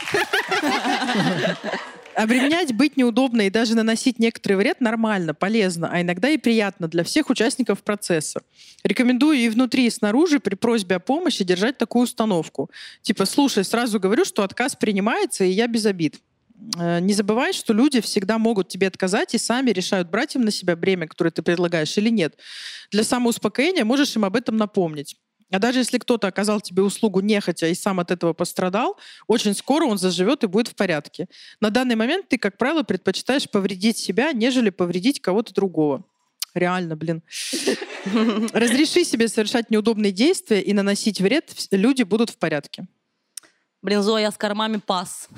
Обременять, 2.16 2.74
быть 2.74 2.96
неудобно 2.96 3.42
и 3.42 3.50
даже 3.50 3.76
наносить 3.76 4.20
некоторый 4.20 4.54
вред 4.54 4.80
нормально, 4.80 5.34
полезно, 5.34 5.90
а 5.92 6.02
иногда 6.02 6.30
и 6.30 6.38
приятно 6.38 6.88
для 6.88 7.04
всех 7.04 7.30
участников 7.30 7.84
процесса. 7.84 8.42
Рекомендую 8.84 9.38
и 9.38 9.50
внутри, 9.50 9.86
и 9.86 9.90
снаружи 9.90 10.40
при 10.40 10.56
просьбе 10.56 10.96
о 10.96 11.00
помощи 11.00 11.44
держать 11.44 11.78
такую 11.78 12.04
установку. 12.04 12.72
Типа, 13.02 13.26
слушай, 13.26 13.66
сразу 13.66 14.00
говорю, 14.00 14.24
что 14.24 14.44
отказ 14.44 14.76
принимается, 14.76 15.44
и 15.44 15.50
я 15.50 15.68
без 15.68 15.86
обид. 15.86 16.20
Э, 16.78 17.00
Не 17.02 17.14
забывай, 17.14 17.52
что 17.52 17.74
люди 17.74 18.00
всегда 18.00 18.38
могут 18.38 18.70
тебе 18.70 18.88
отказать 18.88 19.34
и 19.36 19.38
сами 19.38 19.72
решают, 19.72 20.10
брать 20.10 20.36
им 20.36 20.44
на 20.44 20.52
себя 20.52 20.76
бремя, 20.76 21.08
которое 21.08 21.32
ты 21.32 21.42
предлагаешь, 21.42 21.98
или 21.98 22.10
нет. 22.10 22.38
Для 22.92 23.04
самоуспокоения 23.04 23.84
можешь 23.84 24.16
им 24.16 24.24
об 24.24 24.36
этом 24.36 24.56
напомнить. 24.58 25.18
А 25.52 25.60
даже 25.60 25.80
если 25.80 26.00
кто-то 26.00 26.28
оказал 26.28 26.60
тебе 26.60 26.82
услугу 26.82 27.20
нехотя 27.22 27.68
и 27.68 27.76
сам 27.76 28.00
от 28.00 28.12
этого 28.12 28.34
пострадал, 28.34 28.98
очень 29.28 29.54
скоро 29.54 29.86
он 29.86 29.98
заживет 29.98 30.44
и 30.44 30.48
будет 30.48 30.70
в 30.70 30.76
порядке. 30.76 31.28
На 31.60 31.70
данный 31.70 31.96
момент 31.96 32.28
ты, 32.30 32.38
как 32.38 32.58
правило, 32.58 32.84
предпочитаешь 32.84 33.50
повредить 33.50 33.98
себя, 33.98 34.32
нежели 34.34 34.70
повредить 34.72 35.22
кого-то 35.22 35.54
другого. 35.54 36.04
Реально, 36.56 36.96
блин. 36.96 37.22
Разреши 38.54 39.04
себе 39.04 39.28
совершать 39.28 39.70
неудобные 39.70 40.12
действия 40.12 40.62
и 40.62 40.74
наносить 40.74 41.20
вред, 41.20 41.52
люди 41.72 42.04
будут 42.04 42.30
в 42.30 42.38
порядке. 42.38 42.88
Блин, 43.82 44.02
Зоя, 44.02 44.24
я 44.24 44.32
с 44.32 44.38
кормами 44.38 44.78
пас. 44.78 45.30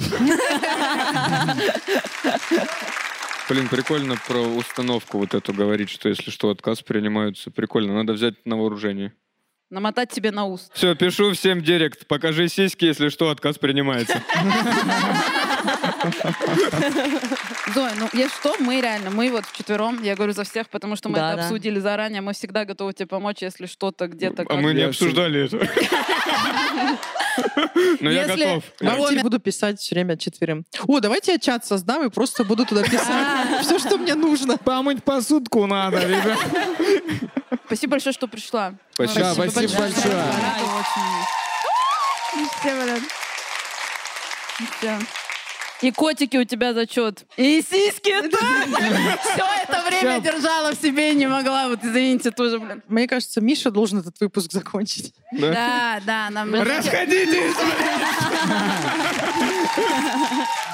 Блин, 3.49 3.67
прикольно 3.69 4.15
про 4.27 4.39
установку 4.39 5.17
вот 5.17 5.33
эту 5.33 5.53
говорить, 5.53 5.89
что 5.89 6.07
если 6.07 6.31
что, 6.31 6.49
отказ 6.49 6.81
принимаются. 6.81 7.49
Прикольно, 7.49 7.93
надо 7.93 8.13
взять 8.13 8.45
на 8.45 8.55
вооружение. 8.57 9.13
Намотать 9.69 10.11
тебе 10.11 10.31
на 10.31 10.45
ус. 10.45 10.69
Все, 10.73 10.95
пишу 10.95 11.33
всем 11.33 11.61
директ. 11.61 12.07
Покажи 12.07 12.47
сиськи, 12.47 12.85
если 12.85 13.09
что, 13.09 13.29
отказ 13.29 13.57
принимается. 13.57 14.21
Зоя, 17.73 17.91
ну 17.99 18.07
если 18.13 18.33
что, 18.39 18.55
мы 18.59 18.79
реально, 18.79 19.09
мы 19.09 19.29
вот 19.29 19.45
вчетвером, 19.45 20.01
я 20.03 20.15
говорю 20.15 20.31
за 20.31 20.45
всех, 20.45 20.69
потому 20.69 20.95
что 20.95 21.09
мы 21.09 21.15
Да, 21.15 21.29
это 21.29 21.37
да. 21.37 21.43
обсудили 21.43 21.79
заранее, 21.79 22.21
мы 22.21 22.31
всегда 22.31 22.63
готовы 22.63 22.93
тебе 22.93 23.07
помочь, 23.07 23.41
если 23.41 23.65
что-то 23.65 24.07
где-то... 24.07 24.45
А 24.47 24.55
мы 24.55 24.73
не 24.73 24.83
обсуждали 24.83 25.45
это. 25.45 25.57
Но 27.99 28.09
я 28.09 28.25
готов. 28.25 28.63
Я 28.79 29.21
буду 29.21 29.39
писать 29.39 29.79
все 29.79 29.95
время 29.95 30.17
четверым. 30.17 30.65
О, 30.87 30.99
давайте 30.99 31.33
я 31.33 31.39
чат 31.39 31.65
создам 31.65 32.05
и 32.05 32.09
просто 32.09 32.43
буду 32.43 32.65
туда 32.65 32.83
писать 32.83 33.61
все, 33.63 33.79
что 33.79 33.97
мне 33.97 34.15
нужно. 34.15 34.57
Помыть 34.57 35.03
посудку 35.03 35.65
надо, 35.67 36.07
ребят. 36.07 36.39
Спасибо 37.65 37.91
большое, 37.91 38.13
что 38.13 38.27
пришла. 38.27 38.75
Спасибо. 38.97 39.19
Да, 39.19 39.33
спасибо 39.35 39.77
большое. 39.77 40.23
Очень- 42.33 42.49
Все, 42.59 42.83
блин. 42.83 43.03
Всё. 44.79 44.99
И 45.81 45.91
котики 45.91 46.37
у 46.37 46.43
тебя 46.45 46.73
зачет. 46.73 47.23
И 47.35 47.61
сиськи 47.61 48.09
Все 48.09 49.45
это 49.61 49.83
время 49.85 50.19
держала 50.19 50.71
в 50.71 50.81
себе, 50.81 51.13
не 51.13 51.27
могла. 51.27 51.67
Вот 51.69 51.83
извините, 51.83 52.31
тоже, 52.31 52.57
блин. 52.57 52.81
Мне 52.87 53.07
кажется, 53.07 53.39
Миша 53.39 53.69
должен 53.69 53.99
этот 53.99 54.19
выпуск 54.19 54.51
закончить. 54.51 55.13
Да, 55.31 56.01
да, 56.03 56.31
нам... 56.31 56.55
Расходитесь! 56.55 57.53